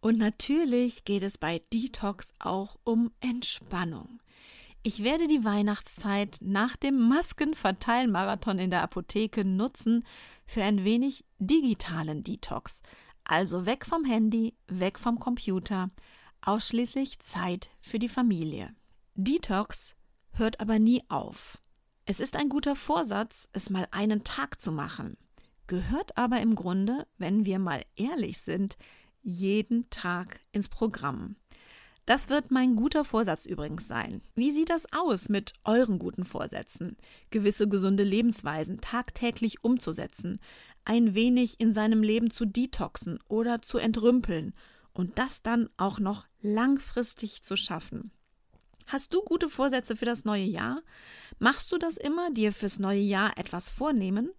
Und 0.00 0.18
natürlich 0.18 1.04
geht 1.04 1.22
es 1.22 1.38
bei 1.38 1.62
Detox 1.72 2.32
auch 2.38 2.76
um 2.84 3.10
Entspannung. 3.20 4.20
Ich 4.82 5.02
werde 5.02 5.26
die 5.26 5.44
Weihnachtszeit 5.44 6.38
nach 6.40 6.76
dem 6.76 7.08
Maskenverteilmarathon 7.08 8.60
in 8.60 8.70
der 8.70 8.82
Apotheke 8.82 9.44
nutzen 9.44 10.04
für 10.46 10.62
ein 10.62 10.84
wenig 10.84 11.24
digitalen 11.40 12.22
Detox, 12.22 12.82
also 13.24 13.66
weg 13.66 13.84
vom 13.84 14.04
Handy, 14.04 14.54
weg 14.68 15.00
vom 15.00 15.18
Computer, 15.18 15.90
ausschließlich 16.40 17.18
Zeit 17.18 17.68
für 17.80 17.98
die 17.98 18.08
Familie. 18.08 18.76
Detox 19.16 19.96
hört 20.30 20.60
aber 20.60 20.78
nie 20.78 21.02
auf. 21.08 21.58
Es 22.04 22.20
ist 22.20 22.36
ein 22.36 22.48
guter 22.48 22.76
Vorsatz, 22.76 23.48
es 23.52 23.70
mal 23.70 23.88
einen 23.90 24.22
Tag 24.22 24.60
zu 24.60 24.70
machen, 24.70 25.16
gehört 25.66 26.16
aber 26.16 26.40
im 26.40 26.54
Grunde, 26.54 27.08
wenn 27.18 27.44
wir 27.44 27.58
mal 27.58 27.82
ehrlich 27.96 28.38
sind, 28.38 28.76
jeden 29.26 29.90
Tag 29.90 30.40
ins 30.52 30.68
Programm. 30.68 31.34
Das 32.06 32.28
wird 32.28 32.52
mein 32.52 32.76
guter 32.76 33.04
Vorsatz 33.04 33.44
übrigens 33.44 33.88
sein. 33.88 34.22
Wie 34.36 34.52
sieht 34.52 34.70
das 34.70 34.86
aus 34.92 35.28
mit 35.28 35.52
euren 35.64 35.98
guten 35.98 36.24
Vorsätzen? 36.24 36.96
Gewisse 37.30 37.68
gesunde 37.68 38.04
Lebensweisen 38.04 38.80
tagtäglich 38.80 39.64
umzusetzen, 39.64 40.38
ein 40.84 41.16
wenig 41.16 41.58
in 41.58 41.74
seinem 41.74 42.04
Leben 42.04 42.30
zu 42.30 42.44
detoxen 42.44 43.18
oder 43.28 43.60
zu 43.60 43.78
entrümpeln 43.78 44.54
und 44.92 45.18
das 45.18 45.42
dann 45.42 45.68
auch 45.76 45.98
noch 45.98 46.26
langfristig 46.40 47.42
zu 47.42 47.56
schaffen. 47.56 48.12
Hast 48.86 49.12
du 49.12 49.22
gute 49.22 49.48
Vorsätze 49.48 49.96
für 49.96 50.04
das 50.04 50.24
neue 50.24 50.44
Jahr? 50.44 50.82
Machst 51.40 51.72
du 51.72 51.78
das 51.78 51.96
immer, 51.96 52.30
dir 52.30 52.52
fürs 52.52 52.78
neue 52.78 53.00
Jahr 53.00 53.36
etwas 53.36 53.68
vornehmen? 53.68 54.30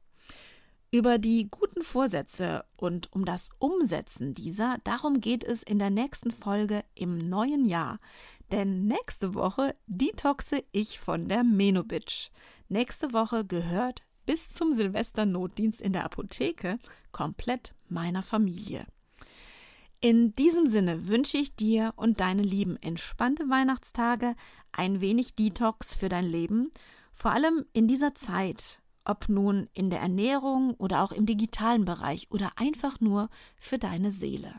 Über 0.89 1.17
die 1.17 1.49
guten 1.51 1.83
Vorsätze 1.83 2.63
und 2.77 3.11
um 3.11 3.25
das 3.25 3.49
Umsetzen 3.59 4.33
dieser, 4.33 4.77
darum 4.85 5.19
geht 5.19 5.43
es 5.43 5.61
in 5.61 5.79
der 5.79 5.89
nächsten 5.89 6.31
Folge 6.31 6.85
im 6.95 7.17
neuen 7.17 7.65
Jahr. 7.65 7.99
Denn 8.53 8.87
nächste 8.87 9.33
Woche 9.33 9.75
detoxe 9.87 10.63
ich 10.71 10.99
von 10.99 11.27
der 11.27 11.43
Menobitch. 11.43 12.31
Nächste 12.69 13.11
Woche 13.11 13.43
gehört 13.43 14.03
bis 14.25 14.49
zum 14.51 14.71
Silvesternotdienst 14.71 15.81
in 15.81 15.91
der 15.91 16.05
Apotheke 16.05 16.79
komplett 17.11 17.75
meiner 17.89 18.23
Familie. 18.23 18.85
In 19.99 20.35
diesem 20.35 20.67
Sinne 20.67 21.07
wünsche 21.07 21.37
ich 21.37 21.55
dir 21.55 21.93
und 21.97 22.21
deinen 22.21 22.43
Lieben 22.43 22.77
entspannte 22.77 23.49
Weihnachtstage, 23.49 24.35
ein 24.71 25.01
wenig 25.01 25.35
Detox 25.35 25.95
für 25.95 26.07
dein 26.07 26.25
Leben, 26.25 26.71
vor 27.11 27.31
allem 27.31 27.65
in 27.73 27.87
dieser 27.87 28.13
Zeit, 28.15 28.81
ob 29.07 29.29
nun 29.29 29.67
in 29.73 29.89
der 29.89 29.99
Ernährung 29.99 30.73
oder 30.75 31.03
auch 31.03 31.11
im 31.11 31.25
digitalen 31.25 31.85
Bereich 31.85 32.27
oder 32.29 32.51
einfach 32.55 32.99
nur 32.99 33.29
für 33.57 33.77
deine 33.77 34.11
Seele. 34.11 34.53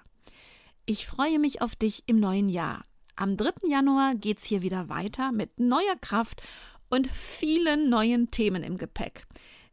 Ich 0.87 1.07
freue 1.07 1.39
mich 1.39 1.61
auf 1.63 1.77
dich 1.77 2.05
im 2.07 2.19
neuen 2.19 2.49
Jahr. 2.49 2.85
Am 3.17 3.37
3. 3.37 3.69
Januar 3.69 4.15
geht's 4.15 4.45
hier 4.45 4.63
wieder 4.63 4.89
weiter 4.89 5.33
mit 5.33 5.59
neuer 5.61 5.97
Kraft 6.01 6.43
und 6.89 7.07
vielen 7.09 7.91
neuen 7.91 8.31
Themen 8.31 8.63
im 8.63 8.79
Gepäck 8.79 9.27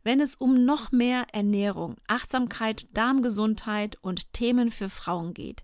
wenn 0.05 0.19
es 0.21 0.35
um 0.35 0.65
noch 0.65 0.91
mehr 0.91 1.25
Ernährung, 1.33 1.95
Achtsamkeit, 2.07 2.87
Darmgesundheit 2.95 3.97
und 4.01 4.31
Themen 4.33 4.69
für 4.69 4.87
Frauen 4.87 5.33
geht. 5.33 5.63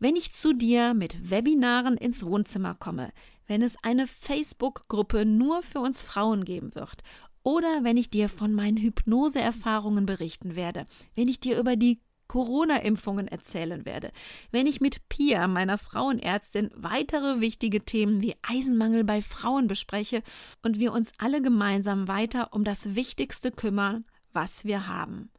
Wenn 0.00 0.16
ich 0.16 0.32
zu 0.32 0.52
dir 0.52 0.94
mit 0.94 1.30
Webinaren 1.30 1.96
ins 1.96 2.26
Wohnzimmer 2.26 2.74
komme, 2.74 3.12
wenn 3.46 3.62
es 3.62 3.76
eine 3.82 4.08
Facebook-Gruppe 4.08 5.24
nur 5.24 5.62
für 5.62 5.78
uns 5.78 6.02
Frauen 6.02 6.44
geben 6.44 6.74
wird 6.74 7.02
oder 7.48 7.82
wenn 7.82 7.96
ich 7.96 8.10
dir 8.10 8.28
von 8.28 8.52
meinen 8.52 8.76
Hypnose-Erfahrungen 8.76 10.04
berichten 10.04 10.54
werde, 10.54 10.84
wenn 11.14 11.28
ich 11.28 11.40
dir 11.40 11.58
über 11.58 11.76
die 11.76 11.98
Corona-Impfungen 12.26 13.26
erzählen 13.26 13.86
werde, 13.86 14.12
wenn 14.50 14.66
ich 14.66 14.82
mit 14.82 15.08
Pia, 15.08 15.48
meiner 15.48 15.78
Frauenärztin, 15.78 16.68
weitere 16.74 17.40
wichtige 17.40 17.86
Themen 17.86 18.20
wie 18.20 18.36
Eisenmangel 18.42 19.02
bei 19.02 19.22
Frauen 19.22 19.66
bespreche 19.66 20.22
und 20.62 20.78
wir 20.78 20.92
uns 20.92 21.12
alle 21.16 21.40
gemeinsam 21.40 22.06
weiter 22.06 22.52
um 22.52 22.64
das 22.64 22.94
Wichtigste 22.94 23.50
kümmern, 23.50 24.04
was 24.34 24.66
wir 24.66 24.86
haben, 24.86 25.30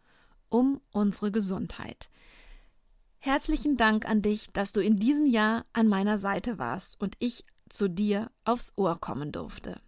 um 0.49 0.81
unsere 0.91 1.31
Gesundheit. 1.31 2.09
Herzlichen 3.19 3.77
Dank 3.77 4.09
an 4.09 4.23
dich, 4.23 4.47
dass 4.51 4.71
du 4.71 4.81
in 4.81 4.97
diesem 4.97 5.27
Jahr 5.27 5.67
an 5.73 5.87
meiner 5.87 6.17
Seite 6.17 6.57
warst 6.57 6.99
und 6.99 7.13
ich 7.19 7.45
zu 7.69 7.87
dir 7.87 8.31
aufs 8.45 8.73
Ohr 8.77 8.99
kommen 8.99 9.31
durfte. 9.31 9.79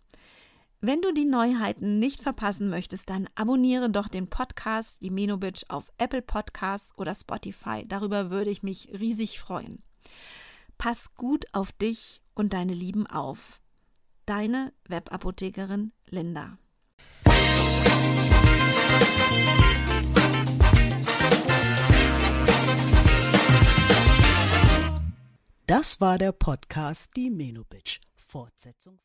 Wenn 0.84 1.04
du 1.04 1.13
die 1.13 1.26
Neuheiten 1.26 2.00
nicht 2.00 2.24
verpassen 2.24 2.67
möchtest, 2.67 3.12
dann 3.12 3.30
abonniere 3.36 3.91
doch 3.91 4.08
den 4.08 4.32
Podcast 4.32 5.04
Die 5.04 5.12
Menobitch 5.12 5.63
auf 5.70 5.91
Apple 6.00 6.24
Podcasts 6.24 6.91
oder 6.98 7.13
Spotify. 7.13 7.86
Darüber 7.88 8.32
würde 8.32 8.50
ich 8.50 8.63
mich 8.63 8.89
riesig 8.91 9.39
freuen. 9.39 9.84
Pass 10.80 11.13
gut 11.13 11.46
auf 11.54 11.72
dich 11.72 12.20
und 12.34 12.54
deine 12.54 12.74
Lieben 12.74 13.06
auf. 13.06 13.62
Deine 14.26 14.74
Webapothekerin 14.88 15.91
Linda. 16.08 16.58
Das 25.67 26.02
war 26.02 26.17
der 26.17 26.32
Podcast 26.32 27.12
Die 27.15 27.30
Menobitch. 27.30 28.02
Fortsetzung 28.15 29.00